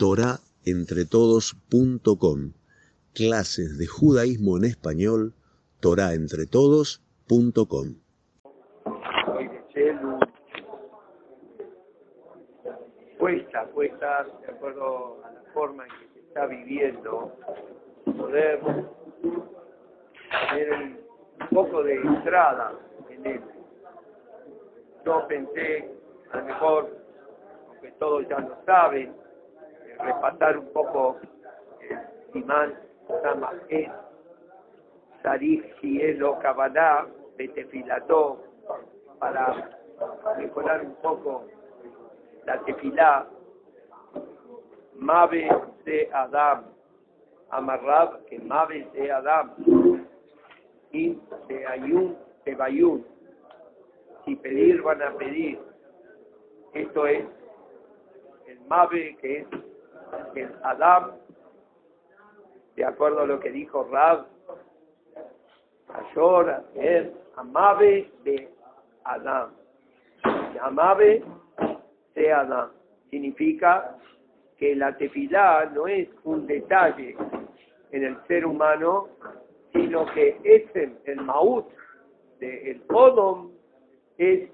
[0.00, 2.52] torahentretodos.com.
[3.12, 5.34] Clases de judaísmo en español,
[5.80, 7.96] torahentretodos.com.
[13.18, 17.36] Cuesta, cuesta, de acuerdo a la forma en que se está viviendo,
[18.06, 18.58] poder
[20.48, 20.96] tener un
[21.50, 22.72] poco de entrada
[23.10, 23.42] en él.
[25.04, 25.90] Yo pensé,
[26.32, 26.88] a lo mejor,
[27.68, 29.20] aunque todos ya lo saben,
[30.02, 31.16] repasar un poco
[31.80, 31.98] el
[32.32, 32.74] Simán
[33.22, 33.92] Samajet,
[35.22, 38.42] Sarif Cielo Kabbalah, Betefilató,
[39.18, 39.70] para
[40.38, 41.44] mejorar un poco
[42.46, 43.26] la tefilá,
[44.96, 45.48] Mave
[45.84, 46.64] de Adam,
[47.50, 49.54] Amarrab, que Mave de Adam,
[50.92, 53.06] y de Ayun, de Bayun.
[54.24, 55.58] Si pedir, van a pedir.
[56.74, 57.24] Esto es
[58.46, 59.46] el Mave, que es
[60.34, 61.12] el Adam,
[62.76, 64.26] de acuerdo a lo que dijo Rab,
[65.88, 68.48] Ayor, es Amave de
[69.04, 69.50] Adam.
[70.60, 71.22] Amave
[72.14, 72.70] de Adam.
[73.10, 73.96] Significa
[74.56, 77.16] que la tefilá no es un detalle
[77.92, 79.08] en el ser humano,
[79.72, 80.64] sino que es
[81.04, 81.66] el maut
[82.40, 83.50] del Odom
[84.18, 84.50] es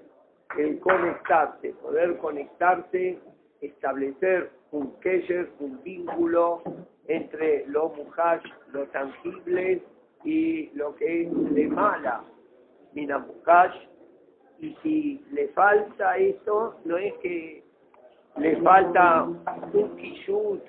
[0.57, 3.17] el conectarse, poder conectarse,
[3.61, 6.61] establecer un kesher, un vínculo
[7.07, 8.43] entre lo muhash,
[8.73, 9.81] lo tangible
[10.23, 12.23] y lo que es de mala,
[12.93, 13.75] mina muhash.
[14.59, 17.63] Y si le falta eso, no es que
[18.37, 20.63] le falta un kishut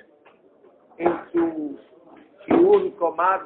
[0.98, 1.78] en su
[2.46, 3.44] shiur komar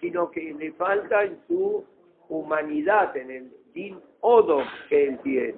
[0.00, 1.84] sino que le falta en su
[2.28, 5.54] humanidad, en el din odo que él tiene.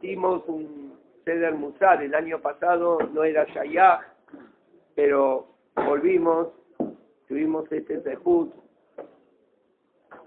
[0.00, 0.95] Hicimos un
[1.26, 2.00] Seder Musar.
[2.04, 4.00] El año pasado no era Shayach,
[4.94, 6.50] pero volvimos,
[7.26, 8.54] tuvimos este Zehut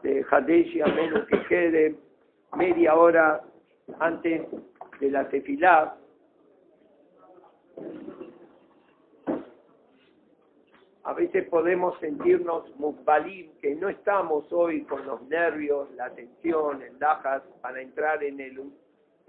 [0.04, 1.96] de Hadeshi, a menos que quede
[2.58, 3.42] media hora
[4.00, 4.42] antes
[5.00, 5.96] de la tefilá.
[11.04, 17.00] A veces podemos sentirnos mukbalim, que no estamos hoy con los nervios, la tensión, el
[17.00, 18.60] dajas para entrar en el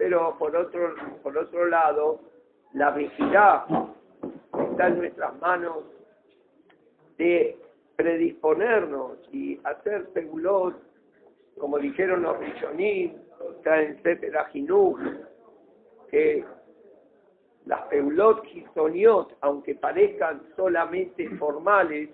[0.01, 2.21] pero por otro, por otro lado,
[2.73, 3.65] la vigilidad
[4.71, 5.83] está en nuestras manos
[7.19, 7.55] de
[7.97, 10.75] predisponernos y hacer segulot,
[11.59, 13.13] como dijeron los Rishonim,
[13.57, 14.33] está en Sefer
[16.09, 16.45] que
[17.67, 22.09] las peulot kisoniot, aunque parezcan solamente formales,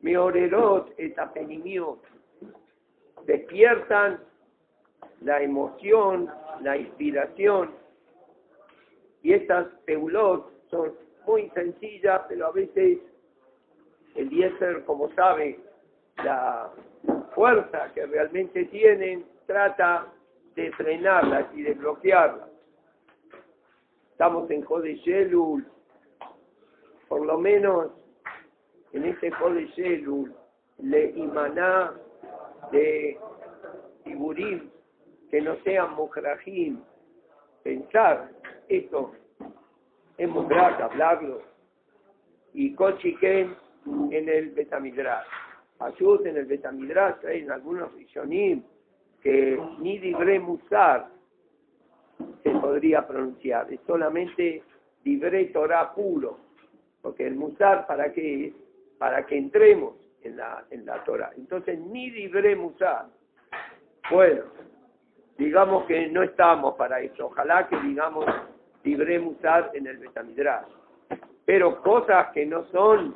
[0.00, 2.02] meorerot et apenimiot,
[3.24, 4.18] despiertan
[5.24, 6.28] la emoción,
[6.60, 7.70] la inspiración.
[9.22, 10.92] Y estas peulot son
[11.26, 12.98] muy sencillas, pero a veces
[14.16, 15.58] el Diezer, como sabe,
[16.24, 16.70] la
[17.34, 20.06] fuerza que realmente tienen, trata
[20.54, 22.48] de frenarlas y de bloquearlas.
[24.12, 25.00] Estamos en Jode
[27.08, 27.90] por lo menos
[28.92, 29.68] en este Jode
[30.78, 31.92] le imaná
[32.70, 33.18] de
[34.04, 34.71] Tiburim
[35.32, 36.78] que no sean mukrajim,
[37.62, 38.28] pensar
[38.68, 39.12] esto
[40.18, 41.40] es mukrak, hablarlo,
[42.52, 43.56] y cochiquen
[44.10, 45.26] en el Betamidrash.
[45.78, 48.62] Ayud en el Betamidrash en algunos rishonim
[49.22, 51.08] que ni libre musar
[52.42, 54.62] se podría pronunciar, es solamente
[55.02, 56.40] libre Torah puro,
[57.00, 58.54] porque el musar para qué es?
[58.98, 59.94] Para que entremos
[60.24, 61.32] en la, en la Torah.
[61.38, 63.06] Entonces ni libre musar.
[64.10, 64.42] Bueno,
[65.38, 67.26] digamos que no estamos para eso.
[67.26, 68.26] Ojalá que digamos
[68.84, 70.68] libremos usar en el Betamidrash.
[71.44, 73.14] Pero cosas que no son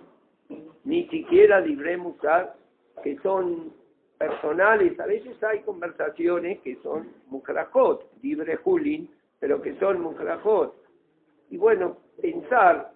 [0.85, 2.55] ni siquiera libremos usar,
[3.03, 3.73] que son
[4.19, 4.99] personales.
[5.01, 10.75] A veces hay conversaciones que son mukrajot, libre julin, pero que son mukrajot.
[11.51, 12.93] Y bueno, pensar,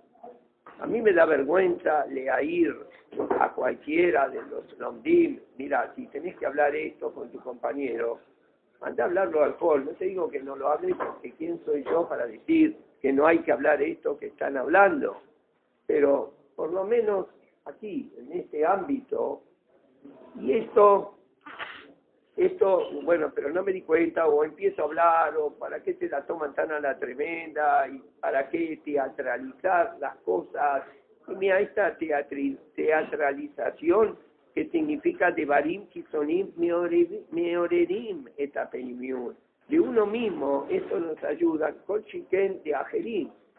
[0.79, 2.75] a mí me da vergüenza leer
[3.41, 8.21] a cualquiera de los lomdim, mira, si tenés que hablar esto con tu compañero,
[8.81, 11.85] Anda a hablarlo al alcohol, no te digo que no lo hables porque quién soy
[11.85, 15.21] yo para decir que no hay que hablar esto que están hablando,
[15.87, 17.27] pero por lo menos
[17.65, 19.43] aquí, en este ámbito,
[20.38, 21.19] y esto,
[22.37, 26.09] esto, bueno, pero no me di cuenta, o empiezo a hablar, o para qué te
[26.09, 30.85] la toman tan a la tremenda, y para qué teatralizar las cosas,
[31.29, 34.19] y mira, esta teatralización
[34.55, 39.37] que significa Devarim Kisonim Meorerim Etapenimiut.
[39.70, 41.73] de uno mismo, eso nos ayuda.
[41.87, 42.75] Colchiquen de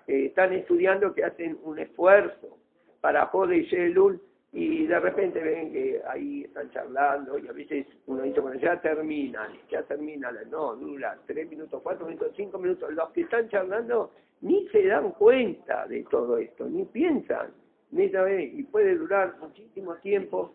[0.05, 2.57] que están estudiando, que hacen un esfuerzo
[2.99, 4.19] para poder Yelul,
[4.53, 8.81] y de repente ven que ahí están charlando y a veces uno dice, bueno, ya
[8.81, 12.91] terminan, ya terminan, no, dura tres minutos, cuatro minutos, cinco minutos.
[12.93, 14.11] Los que están charlando
[14.41, 17.51] ni se dan cuenta de todo esto, ni piensan,
[17.91, 20.51] ni saben, y puede durar muchísimo tiempo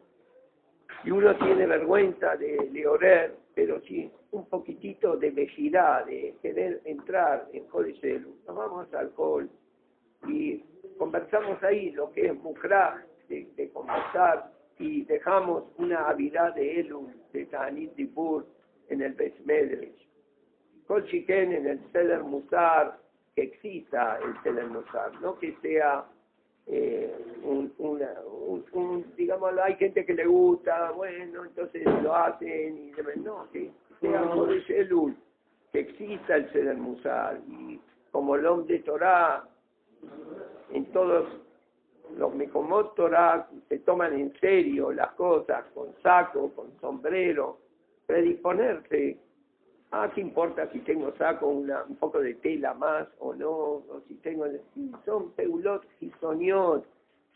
[1.07, 6.83] y uno tiene vergüenza de, de orar, pero sí un poquitito de vejidad, de querer
[6.85, 7.65] entrar en
[8.47, 9.49] vamos al alcohol
[10.27, 10.63] y
[10.99, 17.47] conversamos ahí lo que es Mukra, de, conversar y dejamos una habilidad de Elul, de
[17.47, 18.47] Tanit Dibur
[18.89, 20.07] en el Besmedresh.
[20.87, 22.99] Kol Chiken en el Seder Musar,
[23.35, 26.05] que exista el Seder Musar, no que sea
[26.67, 28.11] eh, un, una,
[28.73, 33.71] un, digamos, hay gente que le gusta, bueno, entonces lo hacen, y no, que
[34.01, 35.17] sea de Elul,
[35.73, 37.81] que exista el Seder Musar, y
[38.11, 39.49] como el hombre de Torah,
[40.73, 41.29] en todos
[42.17, 47.59] los Mekomot Torah se toman en serio las cosas, con saco, con sombrero,
[48.07, 49.19] predisponerse.
[49.99, 53.49] Ah, ¿qué importa si tengo saco una, un poco de tela más o no?
[53.49, 54.45] O si tengo...
[55.07, 55.87] son peulot
[56.21, 56.85] soniot,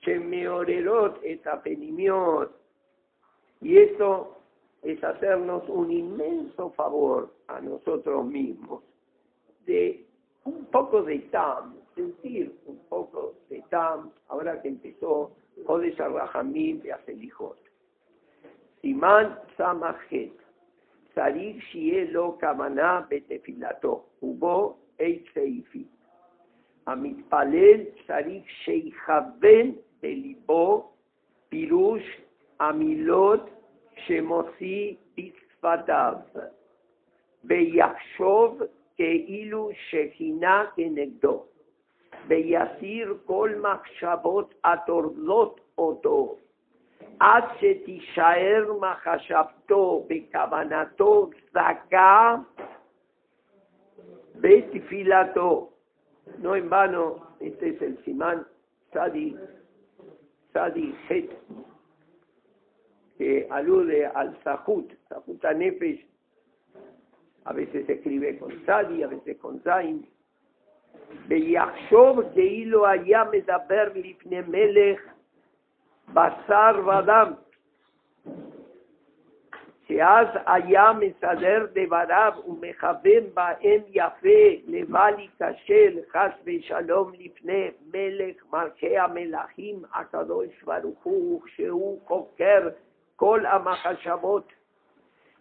[0.02, 2.52] shemeorerot etapenimiot.
[3.62, 4.36] Y eso
[4.82, 8.82] es hacernos un inmenso favor a nosotros mismos,
[9.64, 10.04] de
[10.44, 15.32] un poco de tam, sentir un poco de tam, ahora que empezó
[15.64, 17.56] Jodesh Arrahamim de Aselijot.
[18.82, 20.34] Simán Samajet,
[21.14, 25.84] Sarif Shielo Kamaná Betefilato, Hubo Eit Seifi.
[26.86, 29.72] המתפלל צריך שיכוון
[30.02, 30.90] בליבו
[31.48, 32.02] פירוש
[32.60, 33.50] המילות
[33.96, 36.14] שמוציא בשפתיו,
[37.44, 38.62] ויחשוב
[38.96, 41.44] כאילו שכינה כנגדו.
[42.28, 46.36] ויסיר כל מחשבות הטורדות אותו,
[47.19, 52.35] עד שתישאר מחשבתו בכוונתו זכה
[54.35, 55.71] בתפילתו.
[56.39, 58.47] No en vano, este es el simán
[58.91, 59.35] Sadi,
[60.51, 61.29] Sadi Het,
[63.17, 66.03] que alude al Sahut, Sahut Nefesh,
[67.45, 70.05] a veces se escribe con Sadi, a veces con Zain,
[71.27, 75.01] ויחשוב כאילו היה מדבר לפני מלך
[76.14, 77.32] בשר ודם,
[79.88, 89.82] שאז היה מסדר דבריו ומכוון בהם יפה לבל ייכשל חס ושלום לפני מלך מלכי המלכים
[89.94, 92.68] הקדוש ברוך הוא, כשהוא חוקר
[93.16, 94.52] כל המחשבות.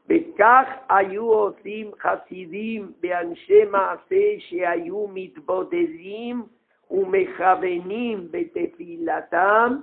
[0.10, 6.44] וכך היו עושים חסידים באנשי מעשה שהיו מתבודדים
[6.92, 9.78] ומכוונים בתפילתם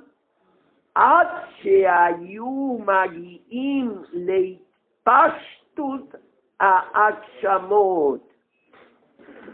[0.96, 1.28] עד
[1.62, 6.16] שהיו מגיעים להתפשטות
[6.60, 8.34] ההגשמות,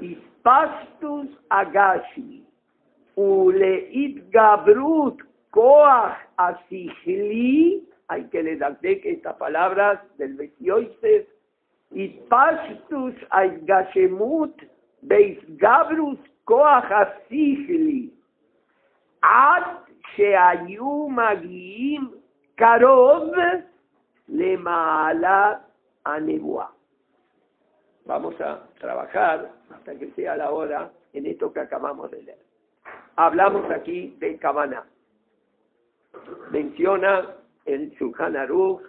[0.02, 2.42] התפשטות הגשמי
[3.18, 8.58] ולהתגברות כוח השכלי hay que le
[9.02, 11.26] que estas palabras del Betioises,
[11.92, 14.54] Ispashtus Aizgashemut
[15.02, 18.12] Beis Gabrus Koach Asichli,
[20.17, 22.11] Sheayu Magiim
[22.57, 23.33] Karov
[24.29, 25.63] Lemaalat
[26.05, 26.73] Anebua.
[28.05, 32.39] Vamos a trabajar hasta que sea la hora en esto que acabamos de leer.
[33.17, 34.85] Hablamos aquí de Cabana.
[36.51, 38.83] Menciona el Shulchan Aruch,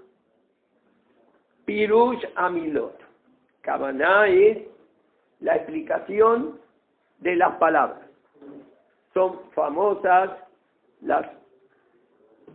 [1.65, 2.99] Pirush Amilot.
[3.61, 4.57] Kavaná es
[5.39, 6.59] la explicación
[7.19, 8.09] de las palabras.
[9.13, 10.31] Son famosas
[11.03, 11.27] las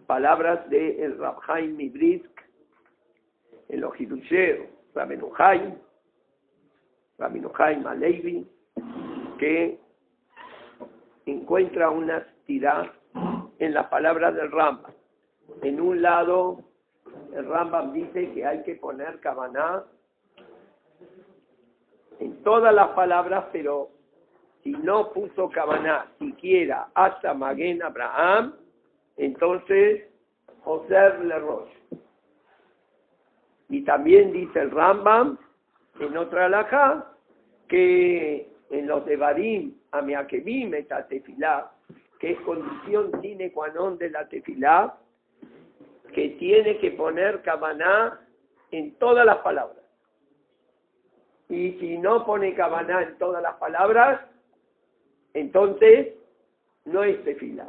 [0.06, 2.30] palabras de el Rabhaim Mibrisk,
[3.68, 5.74] el Ojidusheo, Rabenu Haim,
[7.18, 8.46] Rabenu Haim Alevi,
[9.38, 9.78] que
[11.26, 12.92] encuentra una tirada
[13.58, 14.92] en las palabras del Rambam.
[15.62, 16.64] En un lado,
[17.34, 19.84] el Rambam dice que hay que poner Kavaná
[22.20, 23.90] en todas las palabras, pero
[24.68, 28.54] si no puso Kavaná siquiera hasta Maguen Abraham,
[29.16, 30.04] entonces
[30.62, 31.78] José Le Roche.
[33.70, 35.38] Y también dice el Rambam,
[36.00, 37.12] en otra alhaja,
[37.66, 40.72] que en los de Barim, Amiakebim,
[41.08, 41.70] tefilá,
[42.20, 44.98] que es condición sine qua non de la tefilá,
[46.12, 48.20] que tiene que poner Kamaná
[48.70, 49.78] en todas las palabras.
[51.48, 54.20] Y si no pone cabana en todas las palabras,
[55.40, 56.14] entonces
[56.84, 57.66] no es tefila.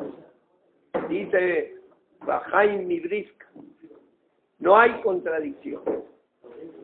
[1.07, 1.75] Dice
[2.25, 3.43] Bajaim Mibrisk,
[4.59, 5.81] no hay contradicción.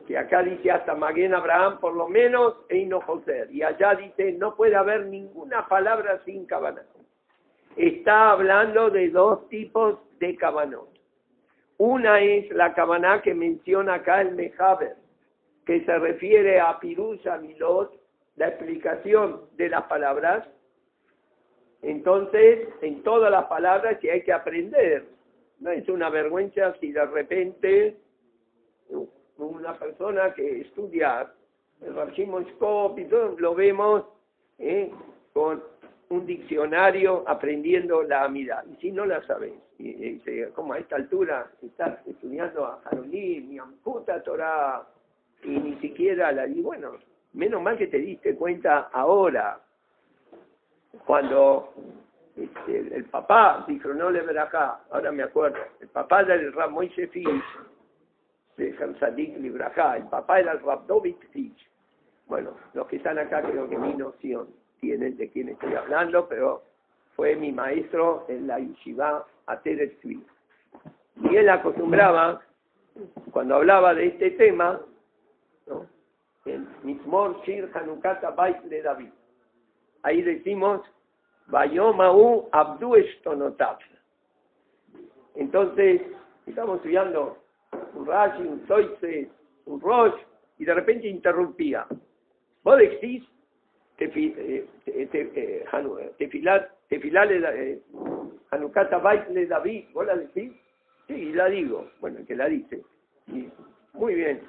[0.06, 3.48] Que acá dice hasta Maguen Abraham, por lo menos, Eino José.
[3.50, 6.82] Y allá dice, no puede haber ninguna palabra sin cabana.
[7.76, 10.88] Está hablando de dos tipos de cabanot.
[11.78, 14.96] Una es la cabana que menciona acá el Mejaber,
[15.66, 17.92] que se refiere a Pirusa Milot,
[18.36, 20.48] la explicación de las palabras.
[21.86, 25.04] Entonces, en todas las palabras que hay que aprender.
[25.60, 27.96] No es una vergüenza si de repente
[29.38, 31.32] una persona que estudia
[31.80, 32.44] el Rashimon
[32.96, 34.04] y todo, lo vemos
[34.58, 34.90] ¿eh?
[35.32, 35.62] con
[36.08, 38.64] un diccionario aprendiendo la amidad.
[38.66, 40.18] Y si no la sabes, y,
[40.54, 44.84] como a esta altura estás estudiando a Jarolim, mi amputa Torah,
[45.44, 46.48] y ni siquiera la...
[46.48, 46.96] Y bueno,
[47.32, 49.60] menos mal que te diste cuenta ahora,
[51.04, 51.72] cuando
[52.36, 57.08] este, el papá, dijo no le verá ahora me acuerdo, el papá del Rab Moishe
[57.08, 57.44] Fish,
[58.56, 60.86] de Hamzadik el papá era el Rab
[61.32, 61.68] Fish.
[62.26, 64.48] Bueno, los que están acá creo que mi noción
[64.80, 66.62] tienen de quién estoy hablando, pero
[67.14, 72.42] fue mi maestro en la yeshiva Ateret Y él acostumbraba,
[73.30, 74.80] cuando hablaba de este tema,
[75.66, 75.86] ¿no?
[76.46, 79.10] en Mismor Shir Hanukata Bait de David.
[80.06, 80.82] Ahí decimos
[81.48, 83.78] Bayomau Abdu Estonotab.
[85.34, 86.00] Entonces,
[86.46, 87.38] estamos estudiando
[87.92, 89.28] un Rashi, un Toitse,
[89.64, 90.14] un Rosh,
[90.58, 91.88] y de repente interrumpía.
[92.62, 93.24] Vos decís,
[93.96, 94.62] tefilale
[98.52, 100.52] Hanukata Baitle David, ¿vos la decís?
[101.08, 101.90] Sí, la digo.
[101.98, 102.80] Bueno, que la dice.
[103.92, 104.40] muy bien.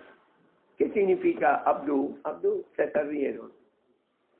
[0.77, 2.19] ¿Qué significa Abdu?
[2.25, 3.56] Abdu se perdieron.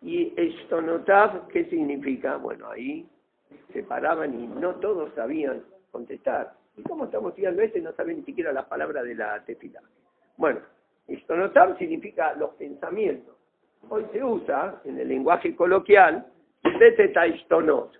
[0.02, 2.38] Y Estonotav, ¿qué significa?
[2.38, 3.08] Bueno, ahí
[3.74, 6.54] se paraban y no todos sabían contestar.
[6.76, 7.82] ¿Y cómo estamos estudiando este?
[7.82, 9.82] No saben ni siquiera la palabra de la tefila.
[10.38, 10.60] Bueno,
[11.08, 13.36] Estonotav significa los pensamientos.
[13.90, 16.28] Hoy se usa en el lenguaje coloquial
[16.62, 17.92] Tetetastonot.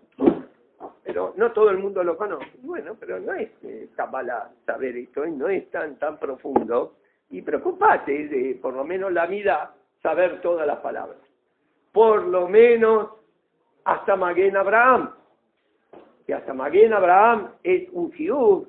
[1.04, 2.52] Pero no todo el mundo lo conoce.
[2.62, 6.98] Bueno, pero no es eh, saber esto, no es tan, tan profundo.
[7.30, 11.27] Y preocupate de, por lo menos la vida, saber todas las palabras
[11.98, 13.10] por lo menos
[13.84, 15.16] hasta Maguen Abraham.
[16.28, 18.68] Que hasta Maguen Abraham es un fiú,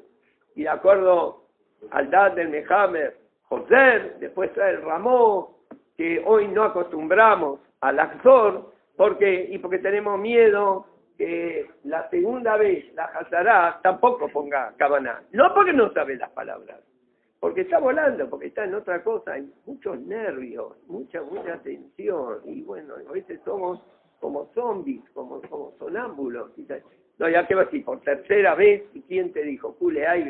[0.54, 1.42] y de acuerdo
[1.90, 3.18] al dad del Mehamer,
[3.50, 5.58] José, después el Ramó,
[5.98, 10.86] que hoy no acostumbramos al Axor, porque, y porque tenemos miedo
[11.18, 15.20] que la segunda vez la Hazará tampoco ponga cabana.
[15.32, 16.78] No porque no sabe las palabras,
[17.40, 22.62] porque está volando, porque está en otra cosa, hay muchos nervios, mucha, mucha tensión, y
[22.62, 23.80] bueno, a veces somos
[24.20, 25.40] como zombies, como,
[25.78, 26.50] sonámbulos.
[27.18, 29.74] No, ya que va así, por tercera vez, ¿y quién te dijo?
[29.74, 30.24] Kule ay,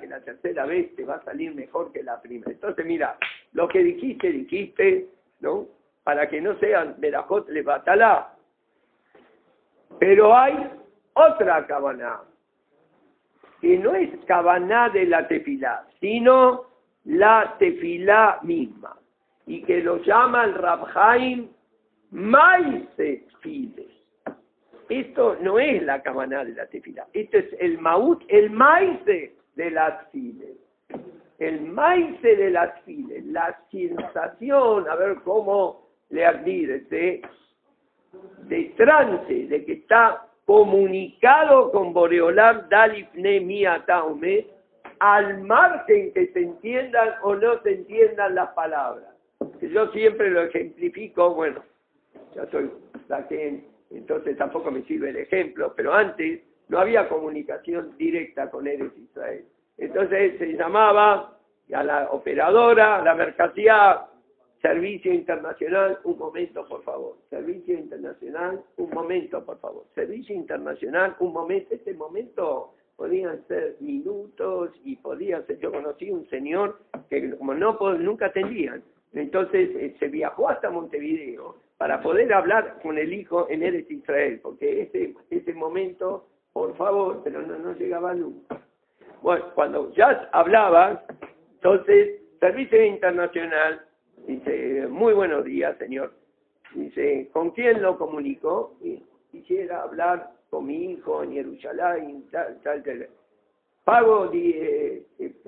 [0.00, 2.50] que la tercera vez te va a salir mejor que la primera.
[2.50, 3.16] Entonces, mira,
[3.52, 5.08] lo que dijiste, dijiste,
[5.40, 5.66] ¿no?
[6.02, 8.34] Para que no sean Berajot le batalá.
[9.98, 10.70] Pero hay
[11.12, 12.22] otra cabana,
[13.60, 16.66] que no es cabaná de la tefilá, sino
[17.04, 18.96] la tefilá misma,
[19.46, 20.54] y que lo llama el
[23.40, 23.86] Files.
[24.88, 29.70] Esto no es la cabaná de la tefilá, esto es el maut, el maise de
[29.70, 30.56] las files.
[31.38, 37.22] El maise de las files, la sensación, a ver cómo le admire, de,
[38.42, 43.40] de trance, de que está comunicado con Boreolam Dalifne
[43.86, 44.48] Taume,
[44.98, 49.14] al margen que se entiendan o no se entiendan las palabras.
[49.60, 51.62] Yo siempre lo ejemplifico, bueno,
[52.34, 52.68] ya soy
[53.28, 58.90] que entonces tampoco me sirve el ejemplo, pero antes no había comunicación directa con Eres
[58.98, 59.44] Israel.
[59.78, 61.38] Entonces se llamaba
[61.72, 64.00] a la operadora, a la mercancía
[64.62, 67.16] Servicio internacional, un momento, por favor.
[67.30, 69.84] Servicio internacional, un momento, por favor.
[69.94, 71.74] Servicio internacional, un momento.
[71.74, 75.58] Este momento podían ser minutos y podía ser.
[75.60, 78.82] Yo conocí un señor que como no nunca atendían,
[79.14, 84.40] entonces eh, se viajó hasta Montevideo para poder hablar con el hijo en Eres Israel,
[84.42, 88.60] porque ese, ese momento, por favor, pero no, no llegaba nunca.
[89.22, 91.04] Bueno, cuando ya hablaba,
[91.54, 93.86] entonces, Servicio Internacional,
[94.26, 96.12] Dice, muy buenos días, señor.
[96.74, 98.76] Dice, ¿con quién lo comunicó?
[99.30, 103.08] quisiera hablar con mi hijo en Jerusalén, tal, tal, tal.
[103.84, 105.02] Pago, eh,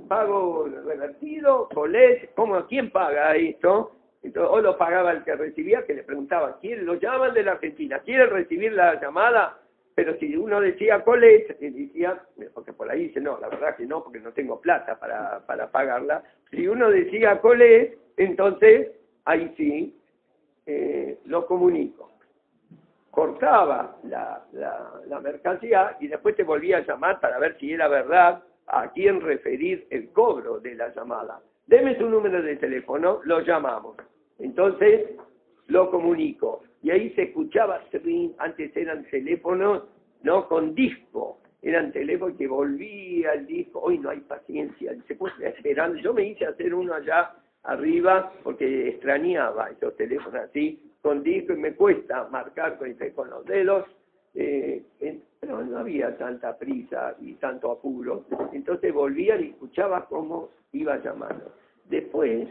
[0.08, 3.96] pago revertido, colet, ¿cómo, ¿quién paga esto?
[4.22, 7.52] Entonces, o lo pagaba el que recibía, que le preguntaba, ¿quién lo llaman de la
[7.52, 7.98] Argentina?
[8.00, 9.58] ¿Quiere recibir la llamada?
[9.94, 12.22] Pero si uno decía Colet, decía,
[12.54, 15.70] porque por ahí dice, no, la verdad que no, porque no tengo plata para, para
[15.70, 16.22] pagarla.
[16.50, 18.90] Si uno decía Colet, entonces
[19.24, 19.98] ahí sí
[20.66, 22.10] eh, lo comunico.
[23.10, 27.88] Cortaba la, la, la mercancía y después te volvía a llamar para ver si era
[27.88, 31.40] verdad a quién referir el cobro de la llamada.
[31.66, 33.96] Deme su número de teléfono, lo llamamos.
[34.38, 35.10] Entonces
[35.66, 36.62] lo comunico.
[36.82, 37.80] Y ahí se escuchaba,
[38.38, 39.84] antes eran teléfonos,
[40.22, 45.48] no con disco, eran teléfonos que volvía el disco, hoy no hay paciencia, se puede
[45.48, 45.98] esperando.
[45.98, 51.56] Yo me hice hacer uno allá arriba porque extrañaba esos teléfonos así, con disco, y
[51.56, 53.86] me cuesta marcar con los dedos,
[54.34, 54.84] eh,
[55.40, 58.24] pero no había tanta prisa y tanto apuro.
[58.52, 61.52] Entonces volvía y escuchaba cómo iba llamando.
[61.86, 62.48] Después,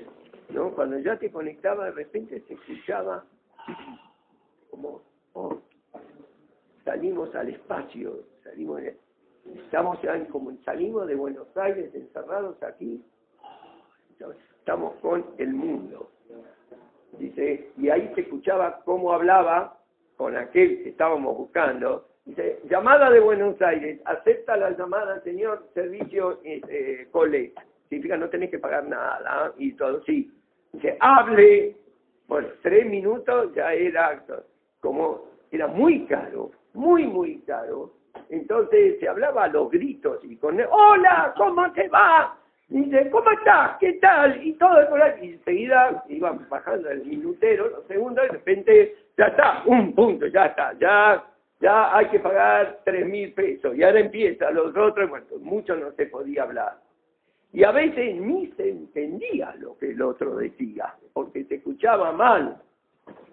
[0.50, 0.72] ¿no?
[0.72, 3.24] cuando ya te conectaba, de repente se escuchaba
[4.70, 5.01] como,
[5.34, 5.62] oh,
[6.84, 8.82] salimos al espacio, salimos,
[9.56, 13.01] estamos ya como salimos de Buenos Aires encerrados aquí,
[14.62, 16.12] estamos con el mundo.
[17.18, 19.77] Dice, y ahí se escuchaba cómo hablaba
[20.18, 22.08] con aquel que estábamos buscando.
[22.25, 27.53] Dice, llamada de Buenos Aires, acepta la llamada, señor, servicio eh, cole.
[27.89, 30.32] Significa no tenés que pagar nada y todo, sí.
[30.74, 31.75] Dice, hable.
[32.27, 34.24] Bueno, tres minutos ya era
[34.80, 37.91] como, era muy caro, muy, muy caro.
[38.30, 42.38] Entonces se hablaba a los gritos y con, hola, ¿cómo te va?
[42.72, 43.78] Dice, ¿cómo estás?
[43.82, 44.48] ¿Qué tal?
[44.48, 45.28] Y todo por ahí.
[45.28, 50.25] Y enseguida iba bajando el minutero, los segundos, y de repente, ya está, un punto,
[50.28, 51.22] ya está, ya,
[51.60, 53.75] ya hay que pagar tres mil pesos.
[53.75, 56.78] Y ahora empieza los otros, bueno, mucho no se podía hablar.
[57.51, 62.56] Y a veces ni se entendía lo que el otro decía, porque se escuchaba mal.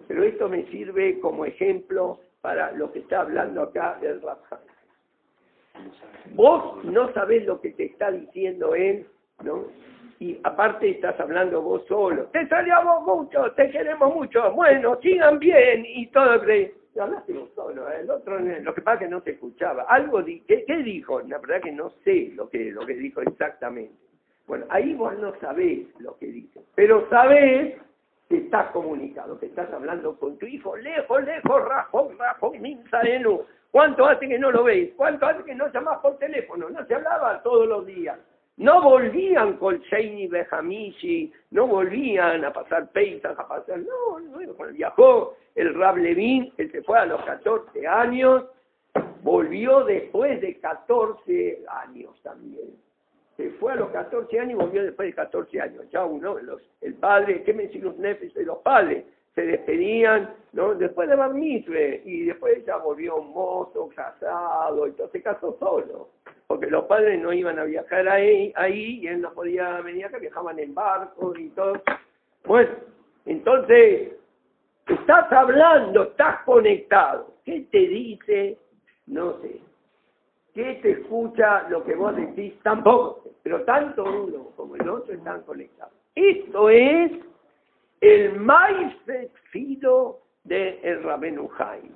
[0.09, 4.59] Pero esto me sirve como ejemplo para lo que está hablando acá el Rabjan.
[6.33, 9.07] Vos no sabés lo que te está diciendo él
[9.43, 9.65] ¿no?
[10.19, 12.25] Y aparte estás hablando vos solo.
[12.25, 14.51] Te salíamos mucho, te queremos mucho.
[14.51, 16.41] Bueno, sigan bien y todo.
[16.99, 18.01] Hablaste vos solo, ¿eh?
[18.01, 19.83] el otro, lo que pasa es que no te escuchaba.
[19.83, 21.21] Algo, di ¿qué, ¿qué, dijo?
[21.21, 23.93] La verdad que no sé lo que, lo que dijo exactamente.
[24.47, 27.75] Bueno, ahí vos no sabés lo que dice, pero sabés
[28.27, 33.43] que estás comunicado, que estás hablando con tu hijo, lejos, lejos, rajón, rajón, minzaenu.
[33.71, 34.91] ¿Cuánto hace que no lo veis?
[34.97, 36.69] ¿Cuánto hace que no llamás por teléfono?
[36.69, 38.17] No se hablaba todos los días.
[38.59, 44.75] No volvían con Sheini Behamishi, no volvían a pasar peisas, a pasar, no, no, cuando
[44.75, 48.43] viajó el Rab Levin, él se fue a los 14 años,
[49.23, 52.75] volvió después de 14 años también.
[53.37, 55.89] Se fue a los 14 años y volvió después de 14 años.
[55.89, 59.05] Ya uno, los, el padre, ¿qué me los nefes de los padres?
[59.35, 60.75] Se despedían, ¿no?
[60.75, 66.09] Después de Bar y después ya volvió mozo, casado, entonces casó solo
[66.49, 70.17] porque los padres no iban a viajar ahí, ahí y él no podía venir acá,
[70.17, 71.79] viajaban en barco y todo.
[72.43, 72.71] Bueno,
[73.27, 74.13] entonces,
[74.87, 77.35] estás hablando, estás conectado.
[77.45, 78.57] ¿Qué te dice?
[79.05, 79.59] No sé.
[80.55, 82.55] ¿Qué te escucha lo que vos decís?
[82.63, 83.25] Tampoco.
[83.43, 85.93] Pero tanto uno como el otro están conectados.
[86.15, 87.11] Esto es
[88.01, 88.97] el maíz
[89.51, 91.93] fido de el Rabenu Jaim.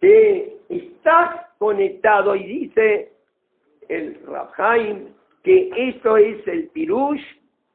[0.00, 3.12] Que estás conectado y dice
[3.88, 5.08] el Rabhaim
[5.42, 7.22] que esto es el pirush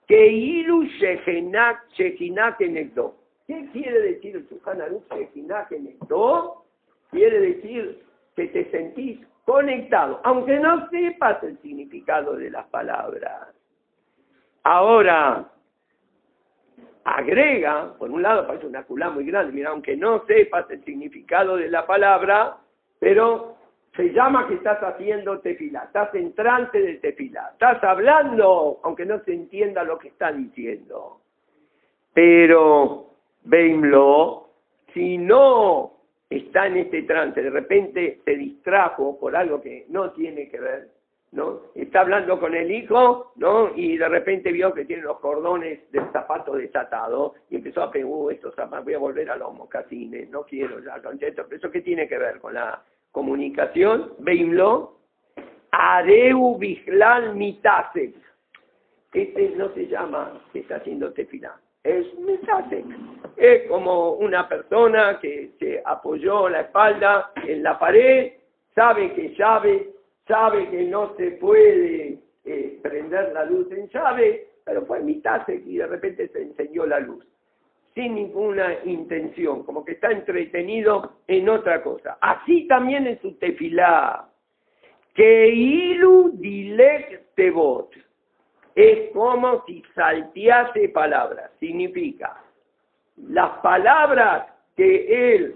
[0.05, 3.15] que ilu shehinak enegdo.
[3.47, 6.65] ¿Qué quiere decir el Shulchan Aruch shehinak enegdo?
[7.11, 8.03] Quiere decir
[8.35, 13.47] que te sentís conectado, aunque no sepas el significado de las palabras.
[14.63, 15.49] Ahora,
[17.05, 21.55] agrega, por un lado parece una culá muy grande, mira, aunque no sepas el significado
[21.55, 22.57] de la palabra,
[22.99, 23.55] pero
[23.95, 29.21] se llama que estás haciendo tefilá, estás en trance de tefilá, estás hablando, aunque no
[29.23, 31.19] se entienda lo que está diciendo.
[32.13, 33.07] Pero,
[33.43, 34.49] veimlo,
[34.93, 35.93] si no
[36.29, 40.87] está en este trance, de repente se distrajo por algo que no tiene que ver,
[41.31, 41.63] ¿no?
[41.75, 43.71] Está hablando con el hijo, ¿no?
[43.75, 48.09] Y de repente vio que tiene los cordones del zapato desatado y empezó a pensar,
[48.09, 51.43] uh, estos zapatos, voy a volver a los mocasines, no quiero ya, concepto.
[51.45, 54.97] ¿Pero eso qué tiene que ver con la comunicación, veimlo,
[55.71, 58.15] Areu Biglal Mitasek.
[59.13, 62.85] Este no se llama que está haciendo tefilá, es Mitasek.
[63.35, 68.33] Es como una persona que se apoyó la espalda en la pared,
[68.73, 69.89] sabe que llave,
[70.27, 75.77] sabe que no se puede eh, prender la luz en llave, pero fue Mitasek y
[75.77, 77.25] de repente se enseñó la luz.
[77.93, 82.17] Sin ninguna intención, como que está entretenido en otra cosa.
[82.21, 84.27] Así también en su tefilá.
[85.13, 87.21] Que ilu dilek.
[88.75, 91.51] Es como si saltease palabras.
[91.59, 92.41] Significa,
[93.17, 95.55] las palabras que él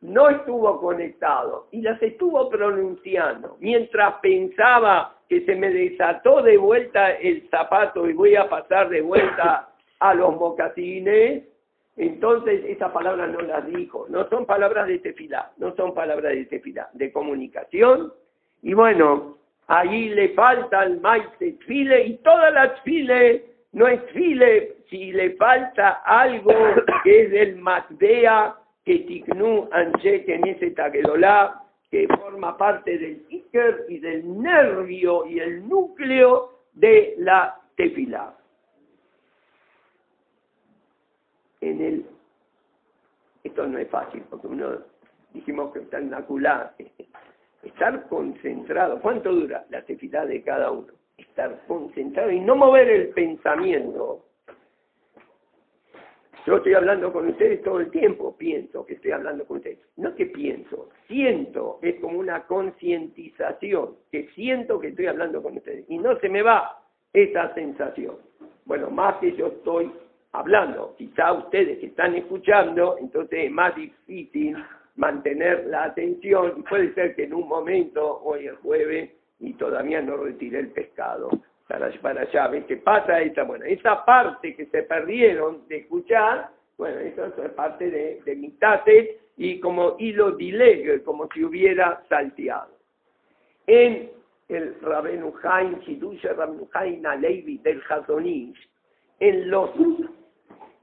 [0.00, 7.12] no estuvo conectado y las estuvo pronunciando mientras pensaba que se me desató de vuelta
[7.12, 9.68] el zapato y voy a pasar de vuelta
[10.00, 11.44] a los mocasines,
[11.96, 16.46] entonces esa palabra no las dijo, no son palabras de tefilá, no son palabras de
[16.46, 18.12] tefilá, de comunicación,
[18.62, 21.26] y bueno, ahí le falta el maíz
[21.66, 26.52] file y todas las file no es file si le falta algo
[27.04, 33.86] que es del matbea que tiknu anche en ese taguedolá que forma parte del Iker
[33.88, 38.34] y del nervio y el núcleo de la tefilá.
[41.60, 42.06] En el,
[43.44, 44.78] esto no es fácil, porque uno
[45.32, 46.74] dijimos que está en la culá,
[47.62, 50.92] estar concentrado, ¿cuánto dura la tefilá de cada uno?
[51.18, 54.24] Estar concentrado y no mover el pensamiento
[56.46, 59.78] yo estoy hablando con ustedes todo el tiempo, pienso que estoy hablando con ustedes.
[59.96, 65.84] No que pienso, siento, es como una concientización, que siento que estoy hablando con ustedes.
[65.88, 68.16] Y no se me va esa sensación.
[68.64, 69.92] Bueno, más que yo estoy
[70.32, 74.56] hablando, quizá ustedes que están escuchando, entonces es más difícil
[74.96, 80.02] mantener la atención y puede ser que en un momento, hoy es jueves, y todavía
[80.02, 81.30] no retiré el pescado
[81.66, 82.64] para, para allá, ¿ves?
[82.66, 87.90] ¿Qué pasa esa, bueno, esa parte que se perdieron de escuchar, bueno, eso es parte
[87.90, 88.54] de, de mi
[89.36, 90.36] y como hilo
[91.04, 92.76] como si hubiera salteado.
[93.66, 94.10] En
[94.48, 98.68] el Rabenu Haim, Hidush Rabenu Haim Alevi del Hazonish,
[99.20, 99.70] en los,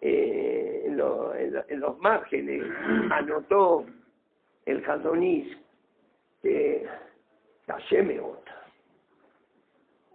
[0.01, 2.63] eh, en, los márgenes
[3.11, 3.85] anotó
[4.65, 5.57] el Hazonish
[6.41, 6.85] que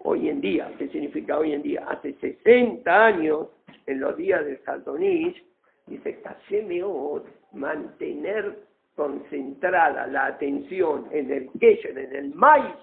[0.05, 0.73] hoy en día.
[0.79, 1.85] ¿Qué significa hoy en día?
[1.89, 3.49] Hace 60 años,
[3.87, 5.43] en los días del Saltonish,
[5.87, 8.59] dice Kashemeot, mantener
[8.95, 12.75] concentrada la atención en el Kesher, en el maíz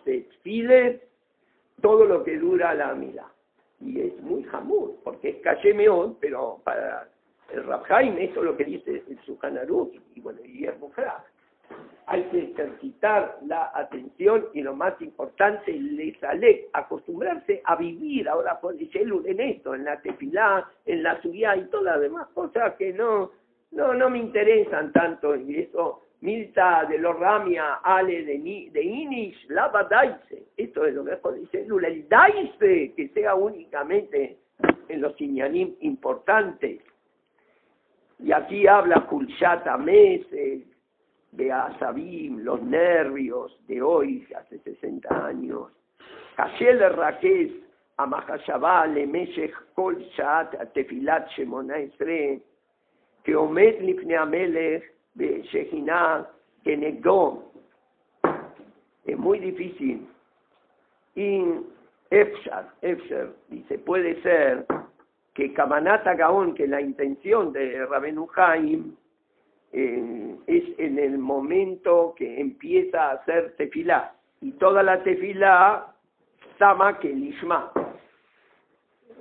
[0.42, 1.02] File,
[1.82, 3.32] todo lo que dura la amida.
[3.82, 7.08] Y es muy jamur, porque es Kashemeot, pero para
[7.54, 11.24] el Rabhaim eso es lo que dice el Suhanaruk, y bueno, y es Mufra
[12.08, 18.60] hay que ejercitar la atención y lo más importante, le sale acostumbrarse a vivir ahora
[18.60, 22.94] por en esto, en la tefilá, en la subida y todas las demás cosas que
[22.94, 23.32] no,
[23.72, 29.48] no, no me interesan tanto y eso Milta de los Ramia, Ale de, de Inish,
[29.50, 30.48] Lava Daise.
[30.58, 31.88] Esto es lo que dice Lula.
[31.88, 34.38] El Daise, que sea únicamente
[34.90, 36.82] en los Inyanim importantes.
[38.20, 40.64] Y aquí habla Kulshata Meses,
[41.32, 45.72] de Asabim, los nervios de hoy, hace 60 años.
[46.36, 47.52] Kashel Raquez,
[48.94, 52.42] le Meshech Kol Shat, Tefilat Shemona Esre,
[53.26, 56.28] Lifne Amelech, Shejina,
[56.64, 57.52] que negó.
[59.06, 60.08] Es muy difícil.
[61.16, 61.44] Y
[62.10, 64.66] Efshar, Efshar, dice, puede ser
[65.34, 68.96] que Kamanata Gaon, que la intención de Rabenu Haim,
[69.72, 74.16] es en el momento que empieza a hacer tefilá.
[74.42, 75.94] Y toda la tefilá
[76.58, 77.72] sama que lishma.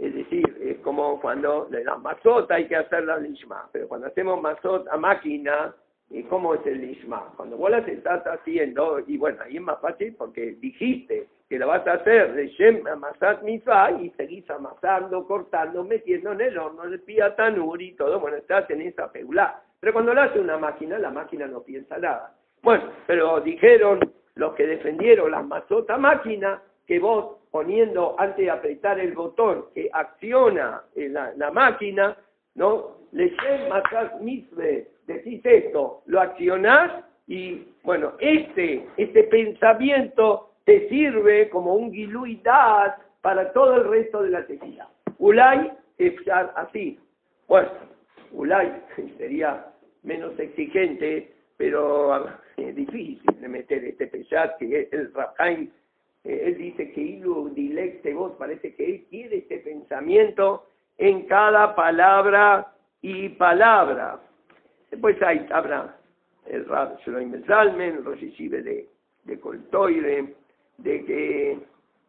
[0.00, 4.06] Es decir, es como cuando de la mazota hay que hacer la lishma, pero cuando
[4.06, 5.74] hacemos mazot a máquina,
[6.28, 7.32] ¿cómo es el lishma?
[7.36, 11.66] Cuando vos las estás haciendo, y bueno, ahí es más fácil porque dijiste que lo
[11.66, 13.42] vas a hacer de Shem Amasat
[14.00, 18.82] y seguís amasando, cortando, metiendo en el horno, el piatanur y todo, bueno, estás en
[18.82, 19.62] esa peulá.
[19.80, 22.34] Pero cuando lo hace una máquina, la máquina no piensa nada.
[22.62, 24.00] Bueno, pero dijeron
[24.34, 29.88] los que defendieron la mazota máquina que vos poniendo antes de apretar el botón que
[29.92, 32.16] acciona la, la máquina,
[32.54, 32.98] ¿no?
[33.12, 33.32] Le
[33.68, 41.92] Masat Mitzvah, decís esto, lo accionás y bueno, este, este pensamiento te sirve como un
[41.92, 44.88] giluidad para todo el resto de la tequila.
[45.18, 45.72] Ulay,
[46.54, 47.00] así.
[47.48, 47.70] Bueno,
[48.32, 48.82] Ulay
[49.18, 49.66] sería
[50.02, 55.70] menos exigente, pero es difícil de meter este pesar que el Rabhaim,
[56.24, 60.66] eh, él dice que Ilu dilecte vos, parece que él quiere este pensamiento
[60.98, 64.20] en cada palabra y palabra.
[64.90, 65.96] Después hay, habrá
[66.46, 68.88] el Rab Shloim Zalmen, el Rosh de,
[69.24, 70.34] de Coltoire,
[70.78, 71.58] de que,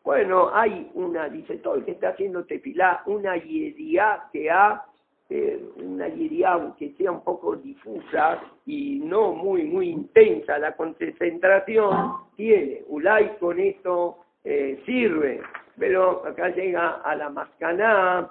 [0.03, 4.85] bueno, hay una, dice todo el que está haciendo tefilá, una yedía que ha
[5.31, 12.13] eh, una yiriam que sea un poco difusa y no muy, muy intensa la concentración,
[12.35, 12.81] tiene.
[12.87, 15.41] Ulay con esto eh, sirve,
[15.77, 18.27] pero acá llega a la mascaná,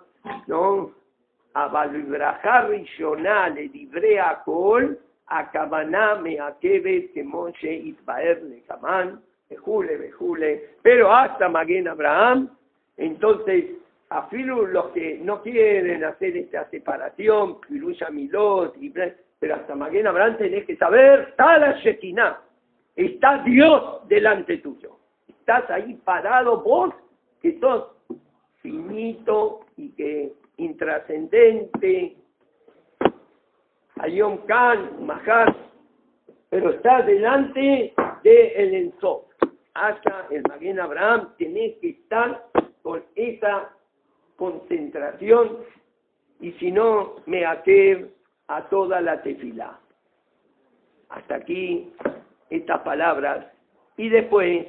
[0.48, 0.90] ¿no?
[1.58, 11.48] A Balbrajar Rishonal, Librea Col, a Kabaná, Meakebet, Kemonche, Itbaer, Lekamán, Bejule, Bejule, pero hasta
[11.48, 12.48] Maguen Abraham,
[12.96, 13.64] entonces
[14.08, 18.76] afirmo los que no quieren hacer esta separación, Piruya Milot,
[19.40, 21.76] pero hasta Maguen Abraham tenés que saber, está la
[22.94, 26.94] está Dios delante tuyo, estás ahí parado vos,
[27.42, 27.88] que sos
[28.62, 32.16] finito y que intrascendente,
[33.96, 35.56] Ayom Khan, Mahar,
[36.50, 39.26] pero está delante de el Enzo.
[39.74, 42.44] Hasta el Maguen Abraham tenés que estar
[42.82, 43.70] con esa
[44.36, 45.58] concentración
[46.40, 48.12] y si no, me até
[48.46, 49.78] a toda la tefila.
[51.08, 51.92] Hasta aquí
[52.50, 53.46] estas palabras.
[53.96, 54.66] Y después,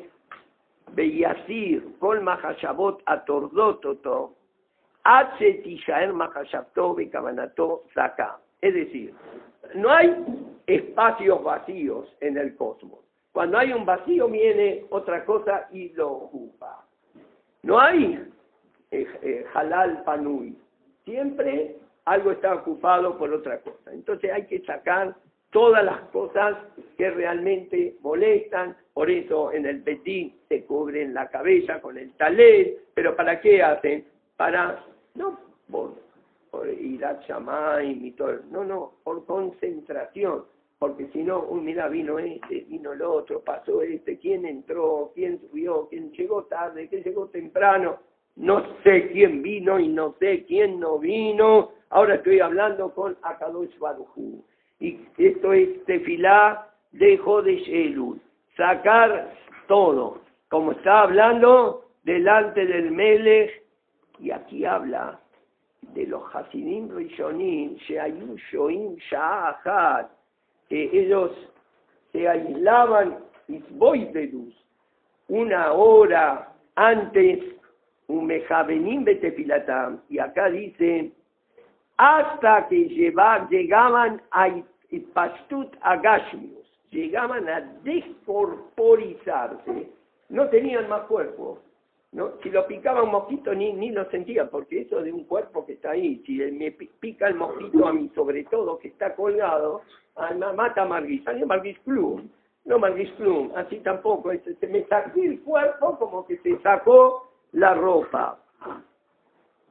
[0.94, 4.36] Beyasir, Kol Mahashabot Atordototo,
[8.62, 9.14] Es decir,
[9.74, 10.16] no hay
[10.68, 13.00] espacios vacíos en el cosmos.
[13.32, 16.86] Cuando hay un vacío viene otra cosa y lo ocupa.
[17.64, 18.24] No hay
[18.92, 20.56] eh, eh, halal panui.
[21.06, 23.92] Siempre algo está ocupado por otra cosa.
[23.92, 25.16] Entonces hay que sacar
[25.50, 26.56] todas las cosas
[26.98, 28.78] que realmente molestan.
[28.94, 32.78] Por eso en el petit se cubren la cabeza con el talet.
[32.94, 34.06] Pero ¿para qué hacen?
[34.38, 34.84] Para,
[35.16, 35.94] no por
[36.52, 37.20] por ir a
[37.84, 38.40] y todo.
[38.52, 40.46] No, no, por concentración.
[40.78, 45.40] Porque si no, un mira, vino este, vino el otro, pasó este, quién entró, quién
[45.42, 48.00] subió, quién llegó tarde, quién llegó temprano.
[48.38, 51.72] No sé quién vino y no sé quién no vino.
[51.90, 54.42] Ahora estoy hablando con Akadosh Barujú.
[54.80, 57.70] Y esto es tefilá de Jodesh.
[58.56, 59.34] Sacar
[59.68, 60.22] todo.
[60.50, 63.52] Como está hablando delante del Melech.
[64.20, 65.18] Y aquí habla
[65.94, 68.98] de los Hasidim Rishonim, Sheayu Shoim
[70.68, 71.32] que ellos
[72.12, 74.54] se aislaban Isboidedus
[75.30, 77.40] una hora antes,
[78.08, 81.12] un Mejabenim Betefilatam, y acá dice,
[81.98, 84.50] hasta que llegaban a
[85.14, 89.92] Pastut Agashmius, llegaban a descorporizarse,
[90.30, 91.60] no tenían más cuerpo,
[92.12, 92.32] ¿no?
[92.42, 95.74] Si lo picaba un mosquito ni, ni lo sentía, porque eso de un cuerpo que
[95.74, 99.82] está ahí, si me pica el mosquito a mí, sobre todo que está colgado,
[100.56, 102.28] mata a Margis, a Margis Plum,
[102.66, 107.74] no Margis Plum, así tampoco, se me sacó el cuerpo como que se sacó la
[107.74, 108.40] ropa.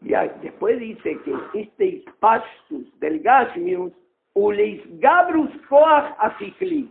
[0.01, 3.92] Y después dice que este pastus del Gashmius,
[4.35, 6.88] uleis gabrus koach asikli.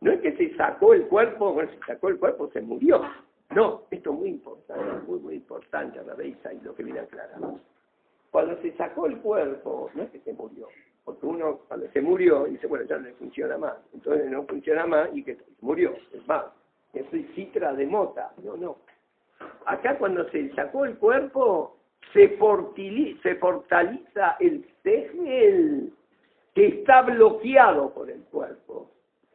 [0.00, 3.02] No es que se sacó el cuerpo, bueno, se sacó el cuerpo, se murió.
[3.50, 7.04] No, esto es muy importante, muy, muy importante, la veis ahí lo que viene a
[7.04, 7.38] aclarar.
[8.30, 10.68] Cuando se sacó el cuerpo, no es que se murió,
[11.04, 15.08] porque uno cuando se murió dice, bueno, ya no funciona más, entonces no funciona más
[15.14, 16.44] y que murió, es más,
[16.92, 18.76] eso es citra de mota, no, no.
[19.64, 21.78] Acá cuando se sacó el cuerpo,
[22.12, 22.38] se,
[23.22, 25.92] se fortaliza el segel
[26.54, 28.90] que está bloqueado por el cuerpo.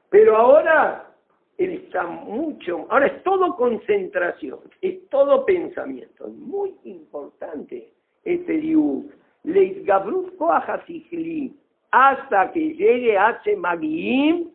[0.09, 1.12] Pero ahora
[1.57, 9.11] está mucho, ahora es todo concentración, es todo pensamiento, muy importante este diu.
[9.43, 14.49] Leis gabruzko hasta que llegue H Magiim,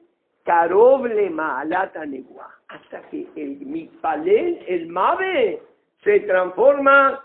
[0.45, 5.63] Karoble Maalata Negua, hasta que el Mipalel, el Mabe,
[6.03, 7.23] se transforma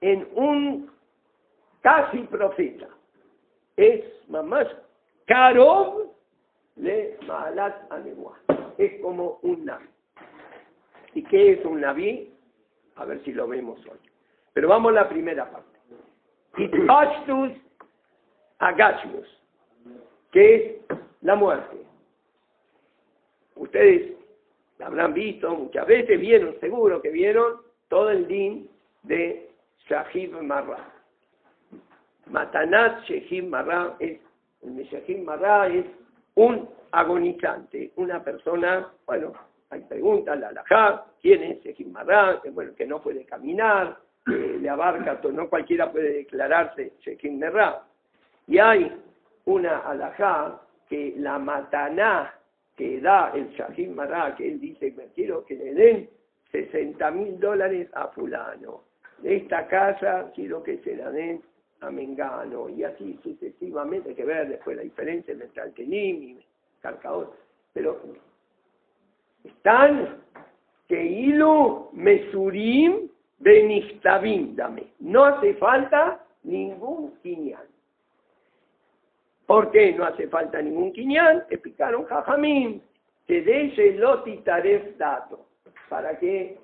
[0.00, 0.90] en un
[1.82, 2.88] casi profeta.
[3.76, 4.66] Es mamás
[5.26, 6.10] Karob
[6.76, 8.38] le Maalat Anegua
[8.80, 9.86] es como un naví.
[11.14, 12.32] ¿Y qué es un naví?
[12.96, 13.98] A ver si lo vemos hoy.
[14.54, 15.78] Pero vamos a la primera parte.
[16.56, 17.52] Itpashtus
[18.58, 19.26] agashmus,
[20.32, 21.76] que es la muerte.
[23.56, 24.12] Ustedes
[24.80, 28.70] habrán visto muchas veces, vieron, seguro que vieron, todo el din
[29.02, 29.50] de
[29.88, 30.92] Shahib Marra.
[32.26, 34.18] Matanat Shahib Marra es,
[34.62, 35.84] el Shahib Marra es
[36.34, 39.32] un agonizante, una persona, bueno,
[39.70, 41.94] hay preguntas, la alajá, quién es Ejim
[42.42, 47.82] que, bueno, que no puede caminar, que le abarca, no cualquiera puede declararse Shejim Merá.
[48.46, 48.92] Y hay
[49.44, 52.34] una alajá que la mataná
[52.76, 56.10] que da el Shahim Mará, que él dice, me quiero que le den
[56.50, 58.84] 60 mil dólares a fulano.
[59.18, 61.42] De esta casa quiero que se la den
[61.80, 66.46] a Mengano, y así sucesivamente, que ver después la diferencia entre Alkenim y
[66.80, 67.34] Carcaot,
[67.72, 68.00] pero
[69.44, 70.20] están
[70.88, 73.08] que Ilu Mesurim
[73.40, 74.92] Benichtabim, dame.
[75.00, 77.64] No hace falta ningún quinián.
[79.46, 81.44] ¿Por qué no hace falta ningún quinián?
[81.48, 82.82] Explicaron Jajamín,
[83.26, 85.46] que de Loti Taref Dato,
[85.88, 86.58] para que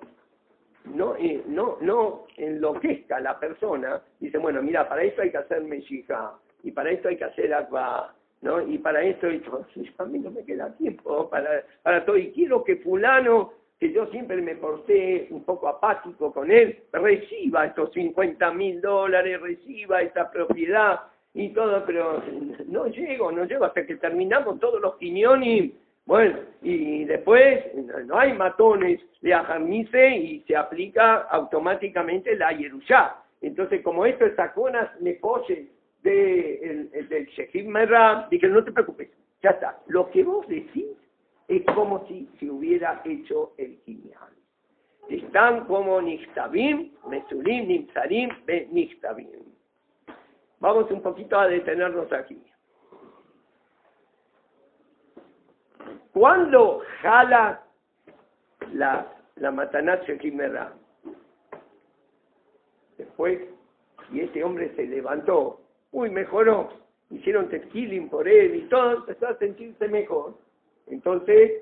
[0.93, 4.01] no, eh, no, no enloquezca la persona.
[4.19, 7.53] Dice, bueno, mira, para esto hay que hacer Meshija, y para esto hay que hacer
[7.53, 8.61] Akba, ¿no?
[8.61, 9.41] Y para esto, y
[9.97, 14.07] a mí no me queda tiempo para, para todo, y quiero que fulano que yo
[14.07, 20.31] siempre me porté un poco apático con él, reciba estos 50 mil dólares, reciba esta
[20.31, 21.01] propiedad
[21.33, 22.23] y todo, pero
[22.65, 25.73] no llego, no llego hasta que terminamos todos los quiñones,
[26.07, 27.65] bueno, y después
[28.05, 33.17] no hay matones de ajarnice y se aplica automáticamente la Yerusha.
[33.41, 35.67] Entonces, como esto es saconas nepoches
[36.03, 39.09] de, el, del Shechim Merab, dije, no te preocupes,
[39.43, 39.79] ya está.
[39.87, 40.87] Lo que vos decís
[41.49, 44.31] es como si se hubiera hecho el Kinyan.
[45.09, 49.27] Están como Nixtabim, Mesulim, Nimsarim, Be Nixtabim.
[50.61, 52.41] Vamos un poquito a detenernos aquí.
[56.17, 57.61] ¿Cuándo jala
[58.73, 60.73] la, la Matanat Shekimera?
[62.97, 63.39] Después,
[64.11, 66.69] y este hombre se levantó, uy, mejoró,
[67.11, 70.33] hicieron tequilín por él y todo, empezó a sentirse mejor.
[70.87, 71.61] Entonces,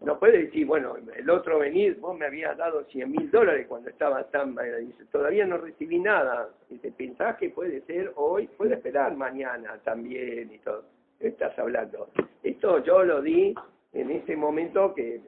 [0.00, 3.90] no puede decir, bueno, el otro venir, vos me habías dado 100 mil dólares cuando
[3.90, 4.86] estaba tan mal.
[4.86, 6.50] Dice, todavía no recibí nada.
[6.68, 10.99] Dice, pensás que puede ser hoy, puede esperar mañana también y todo.
[11.20, 12.08] ¿Qué estás hablando?
[12.42, 13.54] Esto yo lo di
[13.92, 15.20] en ese momento que,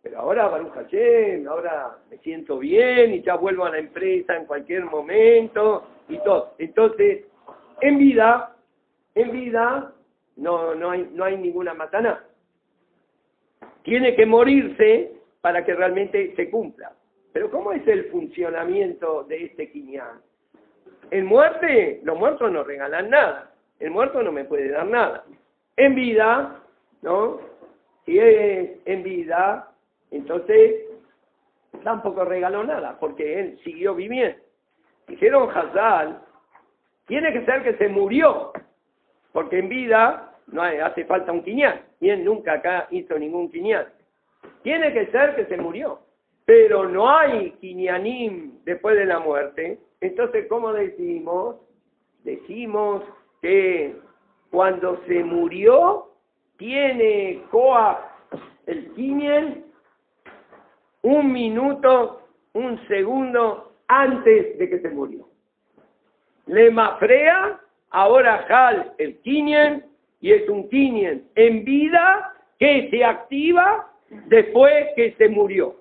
[0.00, 4.46] pero ahora Baruch Hashem, ahora me siento bien y ya vuelvo a la empresa en
[4.46, 6.54] cualquier momento y todo.
[6.58, 7.26] Entonces,
[7.80, 8.56] en vida,
[9.14, 9.92] en vida,
[10.36, 12.24] no, no hay, no hay ninguna matana
[13.82, 16.92] tiene que morirse para que realmente se cumpla.
[17.32, 20.20] Pero ¿cómo es el funcionamiento de este quiñán?
[21.10, 23.51] En muerte, los muertos no regalan nada.
[23.82, 25.24] El muerto no me puede dar nada.
[25.76, 26.62] En vida,
[27.02, 27.40] ¿no?
[28.06, 29.72] Si es en vida,
[30.12, 30.84] entonces
[31.82, 34.38] tampoco regaló nada, porque él siguió viviendo.
[35.08, 36.20] Dijeron Hazal,
[37.08, 38.52] tiene que ser que se murió,
[39.32, 41.80] porque en vida no hace falta un quiñán.
[41.98, 43.86] Y él nunca acá hizo ningún quiñán.
[44.62, 45.98] Tiene que ser que se murió.
[46.44, 49.80] Pero no hay quiñanim después de la muerte.
[50.00, 51.56] Entonces, ¿cómo decimos?
[52.22, 53.02] Decimos
[53.42, 53.96] que
[54.50, 56.08] cuando se murió,
[56.56, 58.08] tiene coa
[58.66, 59.64] el quiñán
[61.02, 65.28] un minuto, un segundo antes de que se murió.
[66.46, 69.84] Le mafrea, ahora jal el quiñán
[70.20, 73.90] y es un quinien en vida que se activa
[74.26, 75.76] después que se murió.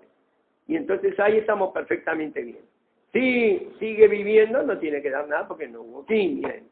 [0.67, 2.65] Y entonces ahí estamos perfectamente bien.
[3.13, 6.70] Si sigue viviendo, no tiene que dar nada porque no hubo quinien,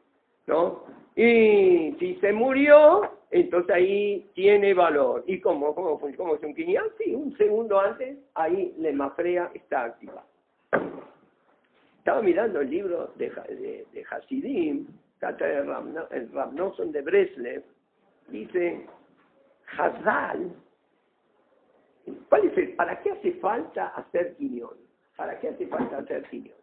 [0.50, 0.84] ¿no?
[1.14, 5.24] Y si se murió, entonces ahí tiene valor.
[5.26, 6.86] ¿Y cómo, cómo, cómo es un quinián?
[6.98, 10.24] Sí, un segundo antes, ahí la mafrea está activa.
[11.98, 14.86] Estaba mirando el libro de, de, de Hasidim,
[16.10, 17.62] el Ramnoson de Breslev,
[18.28, 18.86] dice,
[19.78, 20.50] Hazal,
[22.28, 24.74] ¿cuál es el, ¿para qué hace falta hacer quinión?
[25.16, 26.56] ¿Para qué hace falta hacer quinión?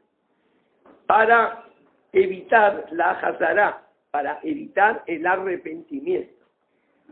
[1.05, 1.63] Para
[2.11, 6.45] evitar la Hazará, para evitar el arrepentimiento.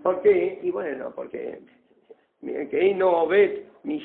[0.02, 0.60] ¿Por qué?
[0.64, 1.60] Y bueno, porque
[2.42, 4.04] que no ve mi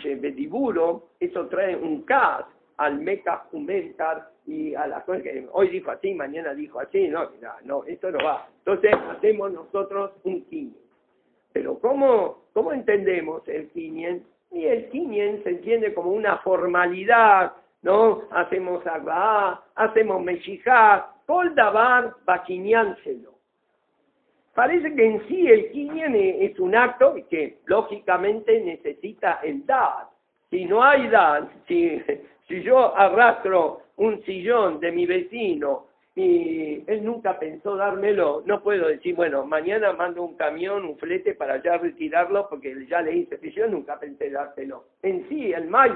[1.20, 2.44] eso trae un cas
[2.76, 7.29] al meca Humentar y a las cosas que hoy dijo así, mañana dijo así, no,
[7.64, 8.48] no, esto no va.
[8.59, 10.76] Entonces hacemos nosotros un quinien.
[11.53, 14.24] Pero ¿cómo, cómo entendemos el quinien?
[14.50, 18.23] Y el quinien se entiende como una formalidad, ¿no?
[18.31, 23.31] Hacemos agua, hacemos mexijá, coldabar, vaquiñánselo.
[24.55, 30.09] Parece que en sí el quinien es un acto que lógicamente necesita el dad.
[30.51, 32.03] Si no hay dad, si
[32.51, 38.89] si yo arrastro un sillón de mi vecino y él nunca pensó dármelo, no puedo
[38.89, 43.39] decir, bueno, mañana mando un camión, un flete para ya retirarlo porque ya le hice,
[43.39, 44.85] si yo nunca pensé dárselo.
[45.03, 45.95] En sí, el maíz,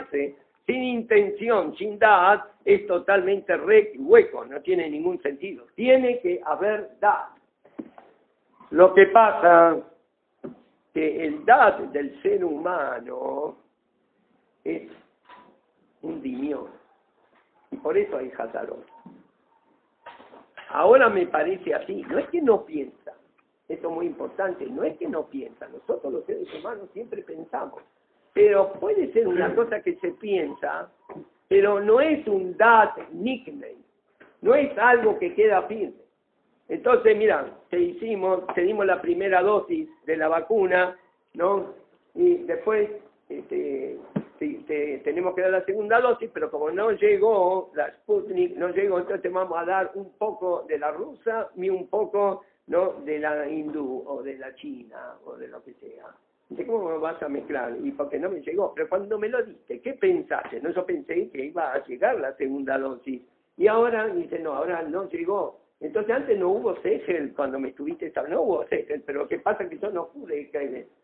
[0.66, 3.54] sin intención, sin dad, es totalmente
[3.98, 5.66] hueco, no tiene ningún sentido.
[5.74, 7.28] Tiene que haber dad.
[8.70, 9.76] Lo que pasa
[10.92, 13.56] que el dad del ser humano
[14.64, 14.90] es
[16.02, 16.68] un dimión.
[17.70, 18.86] Y por eso hay Hazarot.
[20.70, 22.02] ahora me parece así.
[22.08, 23.12] No es que no piensa,
[23.68, 27.82] esto es muy importante, no es que no piensa, nosotros los seres humanos siempre pensamos,
[28.34, 30.90] pero puede ser una cosa que se piensa,
[31.48, 33.76] pero no es un dat nickname,
[34.42, 35.94] no es algo que queda firme.
[36.68, 40.98] Entonces, mira, te hicimos, te dimos la primera dosis de la vacuna,
[41.34, 41.74] ¿no?
[42.14, 42.90] Y después
[43.28, 43.98] este,
[45.04, 49.22] tenemos que dar la segunda dosis, pero como no llegó la Sputnik, no llegó, entonces
[49.22, 52.94] te vamos a dar un poco de la rusa y un poco ¿no?
[53.04, 56.06] de la hindú o de la china o de lo que sea.
[56.48, 57.76] Dice, ¿cómo vas a mezclar?
[57.82, 58.74] Y porque no me llegó.
[58.74, 60.60] Pero cuando me lo diste, ¿qué pensaste?
[60.60, 63.22] No, yo pensé que iba a llegar la segunda dosis.
[63.56, 65.60] Y ahora, dice, no, ahora no llegó.
[65.80, 69.64] Entonces antes no hubo Segel cuando me estuviste, no hubo Segel, pero lo que pasa
[69.64, 70.50] es que yo no pude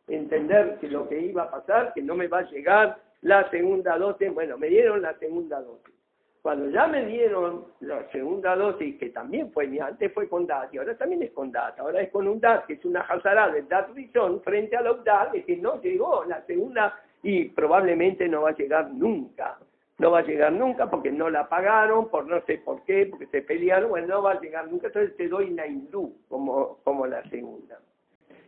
[0.09, 3.99] entender que lo que iba a pasar, que no me va a llegar la segunda
[3.99, 4.32] dosis.
[4.32, 5.95] Bueno, me dieron la segunda dosis.
[6.43, 10.78] Cuando ya me dieron la segunda dosis, que también fue, antes fue con DAT y
[10.78, 13.62] ahora también es con DAT, ahora es con un DAT, que es una hazara de
[13.62, 18.51] DAT Rison frente a los DAT, que no llegó la segunda y probablemente no va
[18.51, 19.59] a llegar nunca.
[19.99, 23.26] No va a llegar nunca porque no la pagaron, por no sé por qué, porque
[23.26, 27.07] se pelearon, bueno, no va a llegar nunca, entonces te doy la hindú como, como
[27.07, 27.78] la segunda.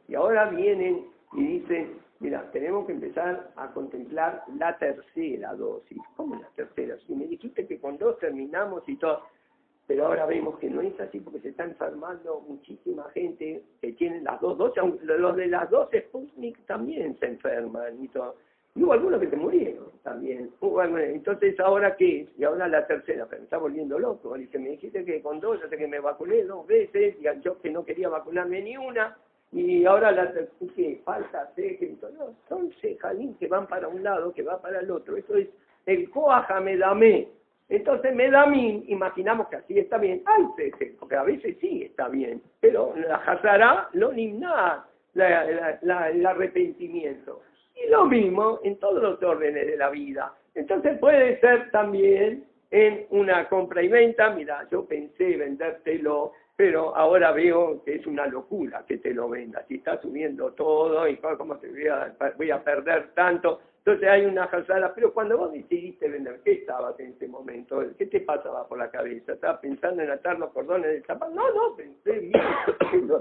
[0.08, 5.98] Y ahora vienen y dicen, Mira, tenemos que empezar a contemplar la tercera dosis.
[6.14, 6.96] ¿Cómo la tercera?
[7.04, 9.24] Si me dijiste que con dos terminamos y todo,
[9.88, 14.20] pero ahora vemos que no es así porque se está enfermando muchísima gente que tiene
[14.20, 18.36] las dos dosis, los de las dos Sputnik también se enferman y todo.
[18.76, 20.48] Y hubo algunos que se murieron también.
[20.60, 24.36] entonces, ¿ahora qué Y ahora la tercera, pero me está volviendo loco.
[24.36, 27.84] Me dijiste que con dos, sé que me vacuné dos veces, y yo que no
[27.84, 29.18] quería vacunarme ni una,
[29.52, 34.42] y ahora la que falta ceja, no, son cejalín que van para un lado, que
[34.42, 35.16] va para el otro.
[35.16, 35.48] Eso es
[35.84, 37.28] el coaja medamé.
[37.68, 40.22] Entonces medamín, imaginamos que así está bien.
[40.56, 47.42] Ceje, porque a veces sí está bien, pero la hazara lo nimna, el arrepentimiento.
[47.76, 50.34] Y lo mismo en todos los órdenes de la vida.
[50.54, 56.32] Entonces puede ser también en una compra y venta, mira, yo pensé vendértelo
[56.62, 59.64] pero ahora veo que es una locura que te lo venda.
[59.66, 63.60] Si está subiendo todo y cómo te voy a, perder tanto.
[63.78, 67.82] Entonces hay una jazada, pero cuando vos decidiste vender, ¿qué estabas en ese momento?
[67.98, 69.32] ¿Qué te pasaba por la cabeza?
[69.32, 71.34] ¿Estabas pensando en atar los cordones del zapato?
[71.34, 72.42] No, no, pensé bien,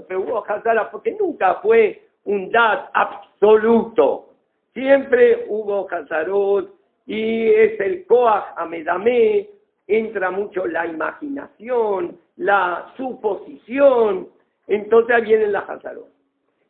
[0.06, 4.34] pero hubo jazada porque nunca fue un DAT absoluto.
[4.72, 6.72] Siempre hubo jazarot
[7.06, 9.50] y es el Koach Amedamé,
[9.88, 14.28] entra mucho la imaginación, la suposición,
[14.66, 16.08] entonces vienen las Hazarot.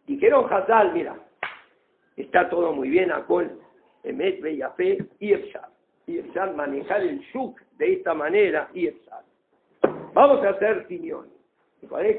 [0.07, 1.17] Dijeron Hazal, mira,
[2.17, 3.51] está todo muy bien, Acol,
[4.03, 5.69] Emet, Beyafé, Irshad.
[6.07, 9.23] Irshad, manejar el Shuk de esta manera, Irshad.
[10.13, 11.31] Vamos a hacer Kinyonim.
[11.89, 12.19] ¿Cuál es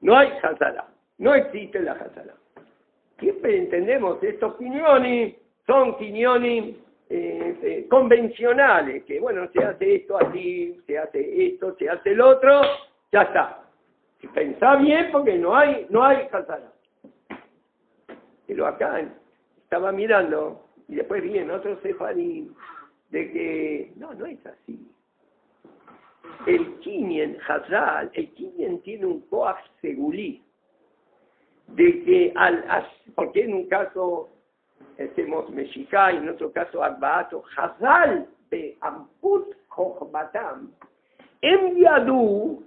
[0.00, 0.86] No hay Hazara,
[1.18, 2.34] no existe la Hazara.
[3.18, 5.34] Siempre entendemos, estos Kinyonim
[5.66, 6.76] son Kinyonim
[7.12, 12.20] eh, eh, convencionales, que bueno, se hace esto así, se hace esto, se hace el
[12.20, 12.60] otro,
[13.10, 13.64] ya está.
[14.32, 16.72] Pensá bien porque no hay, no hay calzada.
[18.46, 19.02] Pero acá
[19.64, 22.48] estaba mirando y después vi en otro sefarí
[23.10, 24.88] de que no, no es así.
[26.46, 30.44] El Kinyen Hazal, el Kinyen tiene un coax segulí,
[31.66, 32.86] de que al,
[33.16, 34.28] porque en un caso
[34.98, 40.70] hacemos Meshika, y en otro caso Arbaato, Hazal de Amput Jochbatam,
[41.42, 42.64] en Yadu,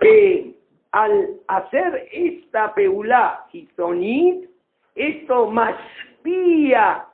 [0.00, 0.54] que
[0.92, 4.48] al hacer esta peulá Hizonit,
[4.94, 5.52] esto
[6.22, 7.04] pía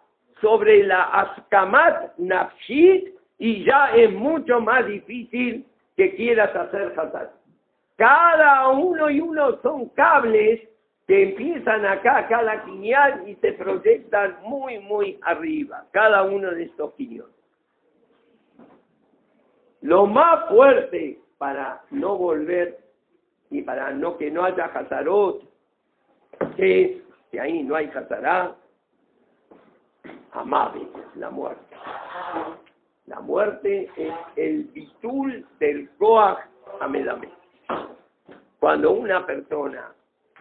[0.40, 5.64] sobre la Askamat Nafshit y ya es mucho más difícil
[5.96, 7.30] que quieras hacer Hazal.
[7.96, 10.69] Cada uno y uno son cables
[11.10, 16.94] que empiezan acá, cada quiñal, y se proyectan muy, muy arriba, cada uno de estos
[16.94, 17.34] quiñones.
[19.80, 22.78] Lo más fuerte para no volver
[23.50, 25.42] y para no que no haya Hazarot,
[26.54, 27.02] que es
[27.32, 28.54] que ahí no hay Hazará,
[30.30, 30.86] amable,
[31.16, 31.76] la muerte.
[33.06, 36.38] La muerte es el bitul del Koach
[36.80, 37.30] Amedame.
[38.60, 39.92] Cuando una persona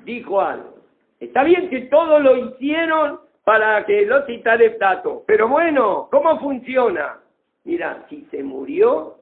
[0.04, 0.80] dijo algo.
[1.20, 7.18] Está bien que todo lo hicieron para que lo citara dato, pero bueno, ¿cómo funciona?
[7.64, 9.18] Mira, si se murió,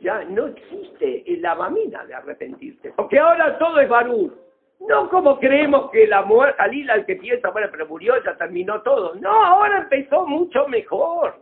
[0.00, 4.32] ya no existe la lavamina de arrepentirse, porque ahora todo es barú.
[4.80, 8.80] No como creemos que la muerte, Alila el que piensa, bueno, pero murió, ya terminó
[8.82, 9.16] todo.
[9.16, 11.34] No, ahora empezó mucho mejor.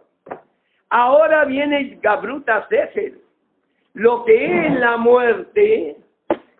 [0.88, 3.12] Ahora viene Gabruta Sefer.
[3.92, 5.96] lo que es la muerte,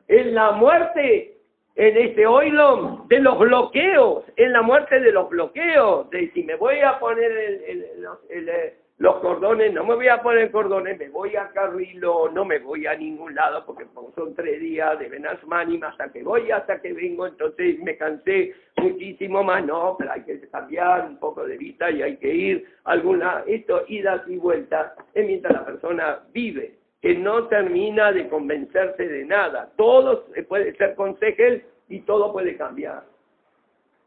[0.07, 1.36] es la muerte
[1.77, 6.57] en este oilom de los bloqueos, en la muerte de los bloqueos, de si me
[6.57, 7.85] voy a poner el,
[8.31, 12.47] el, eh, los cordones, no me voy a poner cordones, me voy a Carrilo, no
[12.47, 16.81] me voy a ningún lado porque son tres días de Benasmanim hasta que voy, hasta
[16.81, 21.59] que vengo, entonces me cansé muchísimo más, no, pero hay que cambiar un poco de
[21.59, 26.76] vista y hay que ir alguna, esto, idas y vueltas, es mientras la persona vive,
[27.01, 33.05] que no termina de convencerse de nada, todo puede ser consejel y todo puede cambiar.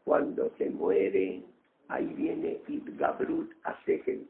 [0.04, 1.42] Cuando se muere,
[1.88, 2.58] ahí viene
[2.98, 4.26] Gabrut a Segel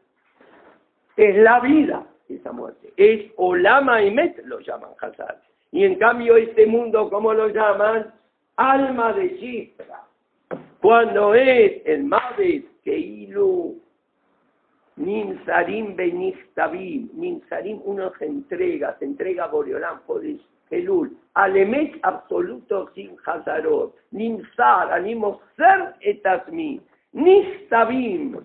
[1.20, 2.92] es la vida esa muerte.
[2.96, 5.42] Es Olama Emet, lo llaman Hazar.
[5.72, 8.14] Y en cambio este mundo, ¿cómo lo llaman?
[8.56, 10.04] Alma de Shifra.
[10.80, 13.80] Cuando es el Mavet, Keilu,
[15.00, 20.00] Ninsarim Beniftabim, Ninsarim uno se entrega, se entrega a Boreolán,
[20.70, 26.80] Elul, Alemet absoluto sin Hazarot, Ninsar, animo ser etasmi,
[27.12, 28.36] Nistabim,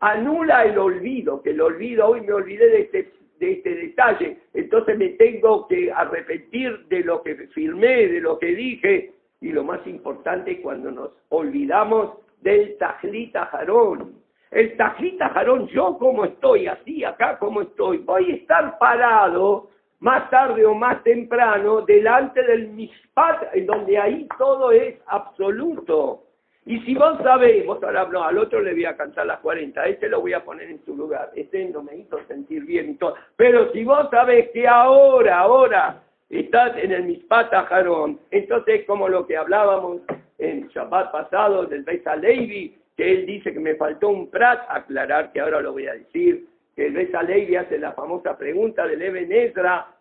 [0.00, 4.96] anula el olvido, que el olvido, hoy me olvidé de este, de este detalle, entonces
[4.96, 9.84] me tengo que arrepentir de lo que firmé, de lo que dije, y lo más
[9.86, 14.25] importante cuando nos olvidamos del tajlita jarón.
[14.56, 19.68] El tajlita jarón, yo como estoy, así acá como estoy, voy a estar parado
[20.00, 26.22] más tarde o más temprano delante del mispat, en donde ahí todo es absoluto.
[26.64, 29.78] Y si vos sabés, vos ahora no, al otro le voy a cantar las 40,
[29.78, 32.92] a este lo voy a poner en su lugar, este no me hizo sentir bien
[32.92, 33.14] y todo.
[33.36, 39.26] Pero si vos sabés que ahora, ahora estás en el Mispata Jarón, entonces como lo
[39.26, 40.00] que hablábamos
[40.38, 45.32] en Shabbat pasado del Besa Levi, que él dice que me faltó un prat, aclarar
[45.32, 49.52] que ahora lo voy a decir, que el Levi hace la famosa pregunta del Eben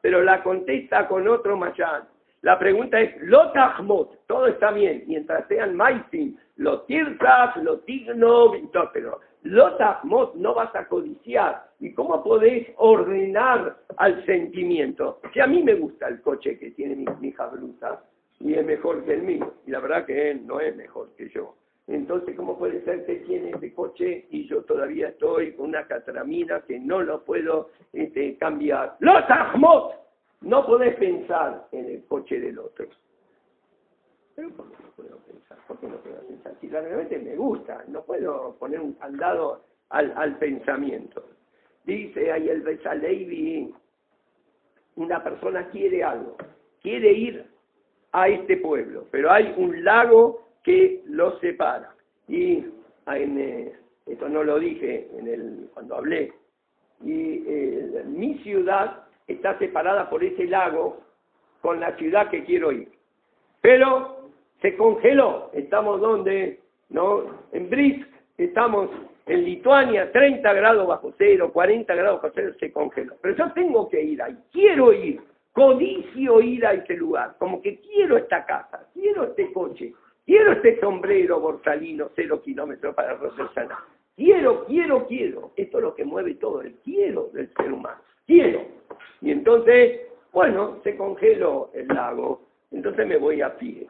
[0.02, 2.04] pero la contesta con otro Mayán.
[2.42, 3.52] La pregunta es, lo
[4.28, 8.52] todo está bien, mientras sean maisim, lo tirzas, lo tigno,
[8.94, 9.78] pero lo
[10.36, 11.64] no vas a codiciar.
[11.80, 15.22] ¿Y cómo podés ordenar al sentimiento?
[15.34, 18.04] Si a mí me gusta el coche que tiene mi, hija Bruta,
[18.40, 21.30] y es mejor que el mío, y la verdad que él no es mejor que
[21.30, 21.56] yo.
[21.88, 26.62] Entonces, ¿cómo puede ser que tiene ese coche y yo todavía estoy con una catramina
[26.62, 28.98] que no lo puedo este, cambiar?
[29.00, 29.24] ¡Los
[30.42, 32.86] no podés pensar en el coche del otro.
[34.36, 35.58] Pero ¿por qué no puedo pensar?
[35.68, 36.54] ¿Por qué no puedo pensar?
[36.62, 41.26] Si realmente me gusta, no puedo poner un candado al, al pensamiento.
[41.84, 43.74] Dice ahí el Besalevi,
[44.96, 46.38] una persona quiere algo,
[46.82, 47.46] quiere ir
[48.12, 51.96] a este pueblo, pero hay un lago que lo separa.
[52.28, 52.66] Y
[53.08, 53.74] en, eh,
[54.08, 56.34] esto no lo dije en el, cuando hablé,
[57.04, 61.02] y eh, mi ciudad está separada por ese lago
[61.62, 62.90] con la ciudad que quiero ir.
[63.62, 64.30] Pero
[64.62, 65.52] se congeló.
[65.54, 66.60] Estamos donde,
[66.90, 67.24] ¿no?
[67.52, 68.08] En Brisk,
[68.38, 68.90] estamos
[69.26, 73.16] en Lituania, 30 grados bajo cero, 40 grados bajo cero, se congeló.
[73.22, 75.20] Pero yo tengo que ir ahí, quiero ir,
[75.52, 79.94] codicio ir a ese lugar, como que quiero esta casa, quiero este coche,
[80.26, 83.84] quiero este sombrero borsalino, cero kilómetros para Rosana.
[84.16, 85.52] Quiero, quiero, quiero.
[85.56, 88.00] Esto es lo que mueve todo, el quiero del ser humano.
[88.26, 88.62] Quiero.
[89.22, 90.02] Y entonces,
[90.32, 93.88] bueno, se congeló el lago, entonces me voy a pie.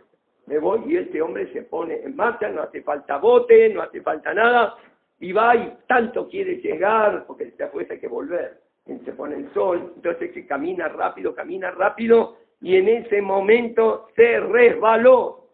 [0.48, 4.02] Me voy y este hombre se pone en marcha, no hace falta bote, no hace
[4.02, 4.76] falta nada,
[5.20, 8.60] y va y tanto quiere llegar, porque después hay que volver.
[8.86, 14.40] Se pone el sol, entonces se camina rápido, camina rápido, y en ese momento se
[14.40, 15.45] resbaló.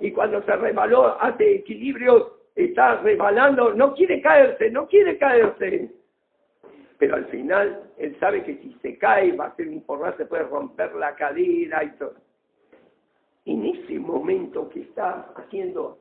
[0.00, 5.90] Y cuando se resbaló, hace equilibrio, está resbalando, no quiere caerse, no quiere caerse
[6.98, 10.26] pero al final él sabe que si se cae va a ser un porrazo, se
[10.26, 12.14] puede romper la cadera y todo.
[13.44, 15.98] En ese momento que está haciendo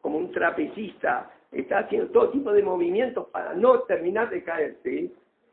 [0.00, 5.10] como un trapecista, está haciendo todo tipo de movimientos para no terminar de caerse,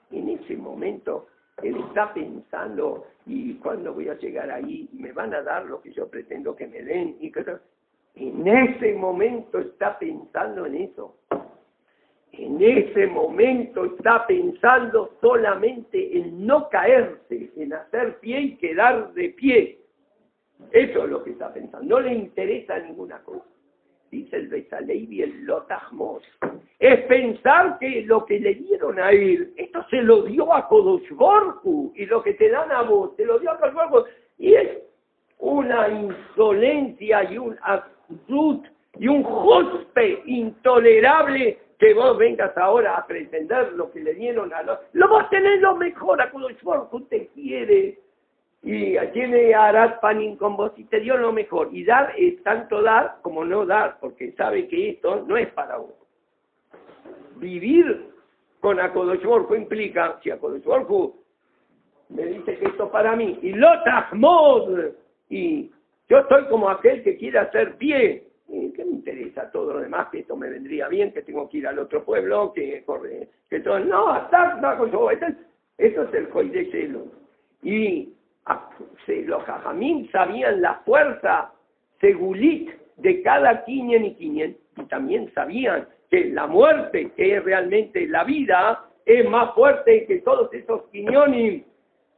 [0.10, 1.28] en ese momento
[1.62, 4.90] él está pensando, ¿y cuándo voy a llegar ahí?
[4.94, 7.18] ¿Me van a dar lo que yo pretendo que me den?
[7.20, 7.30] Y
[8.20, 11.16] en ese momento está pensando en eso
[12.38, 19.30] en ese momento está pensando solamente en no caerse, en hacer pie y quedar de
[19.30, 19.80] pie.
[20.72, 21.86] Eso es lo que está pensando.
[21.88, 23.46] No le interesa ninguna cosa.
[24.12, 26.24] Dice el Besaleibi, el Lotahmos.
[26.80, 31.10] Es pensar que lo que le dieron a él, esto se lo dio a Kodosh
[31.96, 34.08] y lo que te dan a vos, te lo dio a Kodosh
[34.38, 34.78] Y es
[35.40, 37.58] una insolencia y un
[38.10, 38.62] absurd
[39.00, 44.64] y un jospe intolerable que vos vengas ahora a pretender lo que le dieron a
[44.64, 44.80] los...
[44.94, 46.50] Lo vos tenés lo mejor, a cuando
[46.92, 48.00] usted quiere.
[48.64, 51.70] Y tiene Arad Panin con vos y te dio lo mejor.
[51.72, 55.78] Y dar es tanto dar como no dar, porque sabe que esto no es para
[55.78, 55.94] vos.
[57.36, 58.10] Vivir
[58.60, 59.24] con Akodosh
[59.56, 60.66] implica, si Akodosh
[62.10, 63.70] me dice que esto para mí, y lo
[65.30, 65.72] y
[66.10, 70.08] yo estoy como aquel que quiere hacer pie, ¿qué me interesa todo lo demás?
[70.10, 73.60] Que esto me vendría bien, que tengo que ir al otro pueblo, que corre, que
[73.60, 75.36] todo, no, hasta, esto es,
[75.78, 77.08] esto es el Cielo.
[77.62, 78.14] Y
[78.46, 78.70] ah,
[79.08, 81.52] los jajamín sabían la fuerza
[82.00, 88.08] segulit de cada quinien y quinien, y también sabían que la muerte, que es realmente
[88.08, 91.64] la vida, es más fuerte que todos esos quiñones.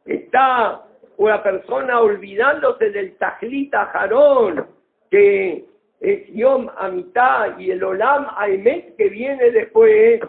[0.05, 0.83] Está
[1.19, 4.65] una persona olvidándose del tajlita jarón,
[5.11, 5.65] que
[5.99, 10.21] es Yom Amitá y el Olam Aimet que viene después,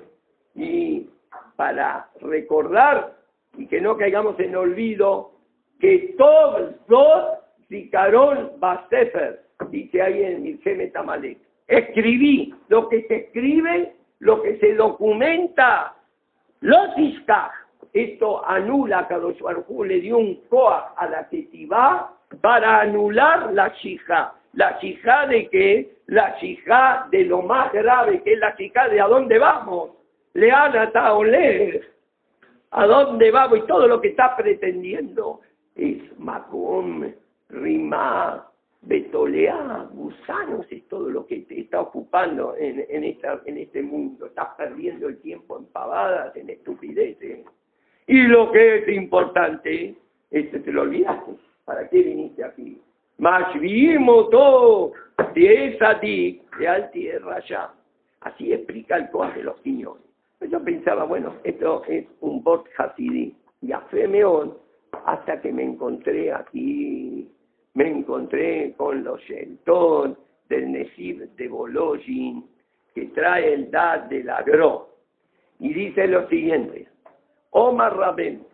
[0.57, 1.09] y
[1.55, 3.15] para recordar
[3.57, 5.31] y que no caigamos en olvido,
[5.79, 7.39] que todos dos
[7.69, 11.39] Zikaron Basefer, dice ahí en Mirceme Tamalek.
[11.69, 15.95] Escribí lo que se escribe, lo que se documenta,
[16.59, 17.60] los Iskaj.
[17.93, 24.35] Esto anula, Kadosh Baruj le dio un coa a la Ketivá para anular la Shija.
[24.53, 25.97] La Shija de qué?
[26.07, 29.91] La Shija de lo más grave, que es la Shija de a dónde vamos.
[30.35, 31.91] Leana oler.
[32.71, 33.59] ¿A dónde vamos?
[33.59, 35.41] Y todo lo que está pretendiendo
[35.75, 37.13] es Macom,
[37.49, 38.47] Rimá,
[38.83, 44.27] Betolea, gusanos, es todo lo que te está ocupando en, en, esta, en este mundo.
[44.27, 47.45] Estás perdiendo el tiempo en pavadas, en estupideces.
[48.11, 49.95] Y lo que es importante,
[50.33, 51.31] este te lo olvidaste.
[51.65, 52.77] ¿Para qué viniste aquí?
[54.33, 54.93] Todo
[55.33, 57.73] de esa ti, de al tierra ya.
[58.23, 60.03] Así explica el coaje de los quiñones.
[60.41, 63.33] Yo pensaba, bueno, esto es un bot hasidi,
[63.63, 64.59] y a Femeón,
[65.07, 67.31] hasta que me encontré aquí
[67.75, 72.45] me encontré con los Shelton del Nesib de Bolojin,
[72.93, 74.89] que trae el Dad del Agro.
[75.61, 76.90] Y dice lo siguiente,
[77.51, 78.47] Omar Rabén.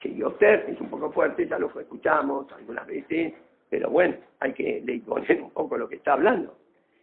[0.00, 3.34] Que Yosef es un poco fuerte, ya lo escuchamos algunas veces,
[3.68, 6.56] pero bueno, hay que poner un poco lo que está hablando.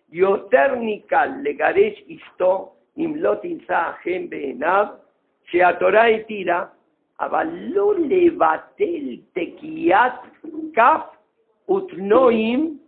[0.09, 4.99] Yosef Nikal Legaresh Isto Imlot Insa Benav
[5.51, 6.71] Sheatorá y Tira
[7.17, 10.21] Avaló Levatel Tequiat
[10.73, 11.07] Kaf
[11.67, 12.79] Utnoim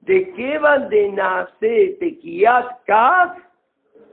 [0.00, 3.38] de qué van de nacer Tequiat Kaf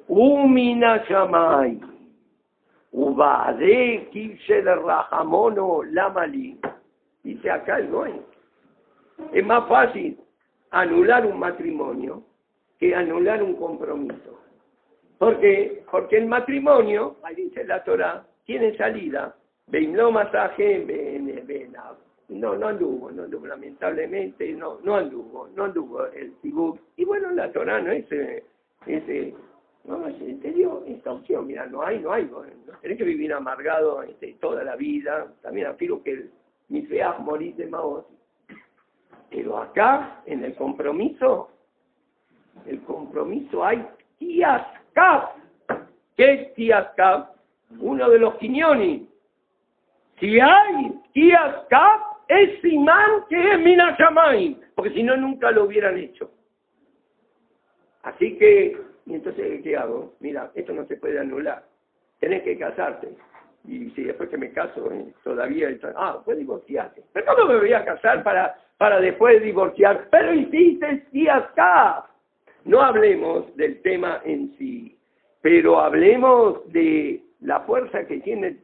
[0.08, 1.80] Umina Shamay.
[2.92, 6.60] Ubade Kishel Rajamono Lamali.
[7.24, 8.22] Dice acá el Goen.
[9.34, 10.18] Es más fácil
[10.72, 12.24] anular un matrimonio
[12.80, 14.40] que anular un compromiso.
[15.18, 15.84] porque?
[15.92, 19.36] Porque el matrimonio, ahí dice la Torah, tiene salida.
[19.68, 21.78] Veimlo masaje, venab.
[21.78, 21.98] Ah.
[22.30, 26.80] No, no anduvo, no anduvo, lamentablemente, no, no anduvo, no anduvo el tibú.
[26.96, 28.44] Y bueno, la Torah no es, eh,
[28.86, 29.34] es eh,
[29.98, 32.44] no, te dio esta opción, mira, no hay, no hay, no
[32.82, 36.32] tenés que vivir amargado este, toda la vida, también afirmo que el,
[36.70, 38.08] mi feaj morir de Maot.
[39.30, 41.50] Pero acá, en el compromiso,
[42.66, 43.86] el compromiso hay
[44.18, 45.38] Tiascap.
[46.16, 47.36] ¿Qué es Tiascap?
[47.80, 49.10] Uno de los quiñones
[50.20, 51.56] si hay tías
[52.28, 56.30] es Simán que es Minashamay, porque si no, nunca lo hubieran hecho.
[58.04, 58.78] Así que,
[59.10, 60.14] y entonces, ¿qué hago?
[60.20, 61.64] Mira, esto no se puede anular.
[62.20, 63.10] Tenés que casarte.
[63.68, 67.04] Y si después que me caso, eh, todavía, ah, pues divorciarte.
[67.12, 70.08] Pero ¿cómo me voy a casar para, para después divorciar?
[70.12, 72.06] Pero hiciste tías Cap.
[72.66, 74.96] No hablemos del tema en sí,
[75.42, 78.58] pero hablemos de la fuerza que tiene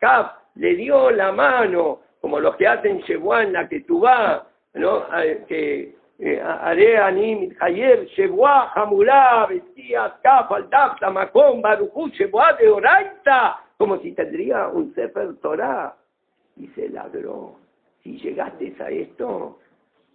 [0.00, 4.42] Cap le dio la mano, como los que hacen Shebuá en la que tú vas,
[4.72, 5.04] ¿no?
[5.48, 13.58] que eh, haré anim ayer Shebuá, Hamulá, vestía Kafal, Dafta, Macón, Barujú, Shebuá de Oraita,
[13.76, 15.96] como si tendría un Sefer Torah.
[16.56, 17.56] Y se ladró.
[18.04, 19.58] Si llegaste a esto,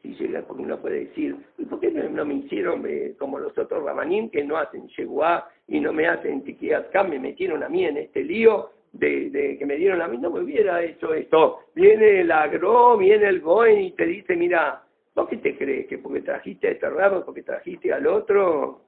[0.02, 3.58] si llegas, porque uno puede decir, ¿y por qué no, me hicieron eh, como los
[3.58, 7.84] otros Rabanim que no hacen Shebuá y no me hacen Tikiat me metieron a mí
[7.84, 8.72] en este lío?
[8.94, 11.60] de, que me dieron a mí, no me hubiera hecho esto.
[11.76, 14.82] Viene el agro, viene el goen y te dice, mira,
[15.18, 15.88] ¿vos qué te crees?
[15.88, 18.82] ¿Que porque trajiste a este rabo, porque trajiste al otro?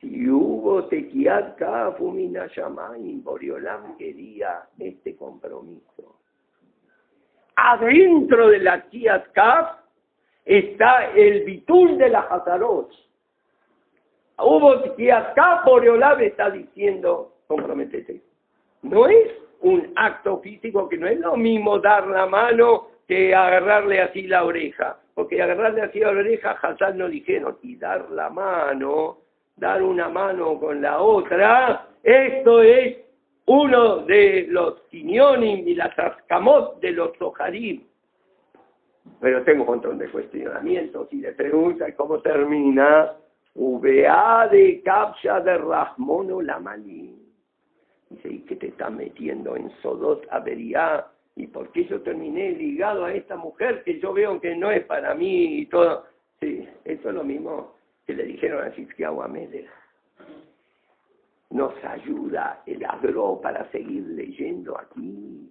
[0.00, 1.58] Si hubo tequiat
[1.98, 2.46] fumina
[2.98, 6.16] y Boriolam quería este compromiso.
[7.56, 9.26] Adentro de la Kiat
[10.44, 12.90] está el bitul de la Hazarot.
[14.38, 18.22] Hubo que acá Boreolab está diciendo, comprometete.
[18.82, 24.02] No es un acto físico que no es lo mismo dar la mano que agarrarle
[24.02, 24.98] así la oreja.
[25.14, 29.18] Porque agarrarle así la oreja, Hassan no dijeron, y dar la mano,
[29.56, 32.98] dar una mano con la otra, esto es
[33.46, 37.82] uno de los quinionim y las ascamot de los sojarim.
[39.20, 41.92] Pero tengo un montón de cuestionamientos y de preguntas.
[41.96, 43.14] ¿Cómo termina?
[43.54, 47.18] VA de captcha de Rahmono Lamani.
[48.10, 51.06] Dice, ¿y qué te está metiendo en Sodot Avería?
[51.38, 54.84] ¿Y por qué yo terminé ligado a esta mujer que yo veo que no es
[54.84, 56.04] para mí y todo?
[56.40, 57.74] Sí, eso es lo mismo
[58.06, 59.66] que le dijeron a Cisquiahu Méndez
[61.50, 65.48] nos ayuda el agro para seguir leyendo aquí.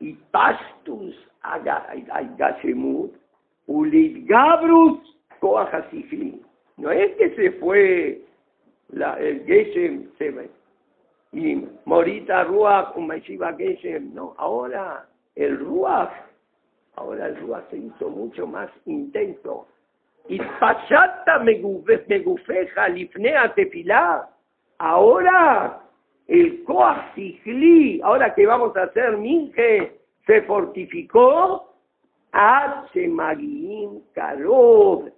[0.00, 3.14] Y pastus agashemut
[3.66, 6.42] gabrus koachasifli.
[6.76, 8.22] No es que se fue
[8.88, 10.50] la, el Geshem se,
[11.36, 16.10] y Morita Ruach, un Geshem, no, ahora el Ruach,
[16.94, 19.68] ahora el Ruach se hizo mucho más intenso.
[20.28, 24.28] Y Pachata me gufeja lifnea tefilá
[24.78, 25.82] Ahora
[26.26, 31.74] el Coasigli, ahora que vamos a hacer Minje, se fortificó
[32.32, 33.08] H.
[33.08, 35.10] Magin Karov.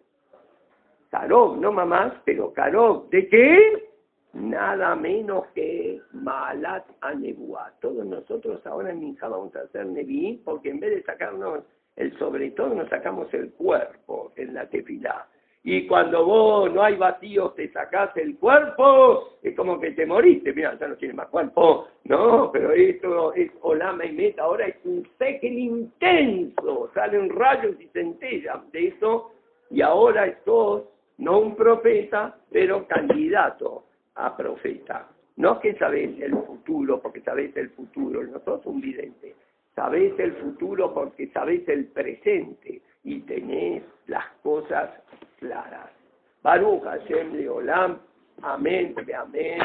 [1.11, 3.09] Karov, no mamás, pero Karov.
[3.11, 3.88] ¿De qué?
[4.35, 7.73] Nada menos que Malat Anebua.
[7.81, 11.65] Todos nosotros ahora en Minja vamos a hacer Nevi, porque en vez de sacarnos
[11.97, 15.27] el sobre todo, nos sacamos el cuerpo en la tefilá.
[15.65, 20.53] Y cuando vos no hay vacío, te sacás el cuerpo, es como que te moriste.
[20.53, 21.89] Mira, ya no tiene más cuerpo.
[22.05, 24.45] No, pero esto es Olama y Meta.
[24.45, 26.91] Ahora es un sequel intenso.
[26.95, 29.33] Salen rayos y centellas de eso.
[29.71, 30.85] Y ahora sos
[31.19, 33.88] no un profeta, pero candidato
[34.19, 35.09] a profeta.
[35.37, 39.35] No que sabés el futuro porque sabés el futuro, no sos un vidente.
[39.75, 44.91] Sabés el futuro porque sabés el presente y tenés las cosas
[45.39, 45.91] claras.
[46.43, 47.99] Baruch Hashem Leolam.
[48.43, 49.61] Amén, amén.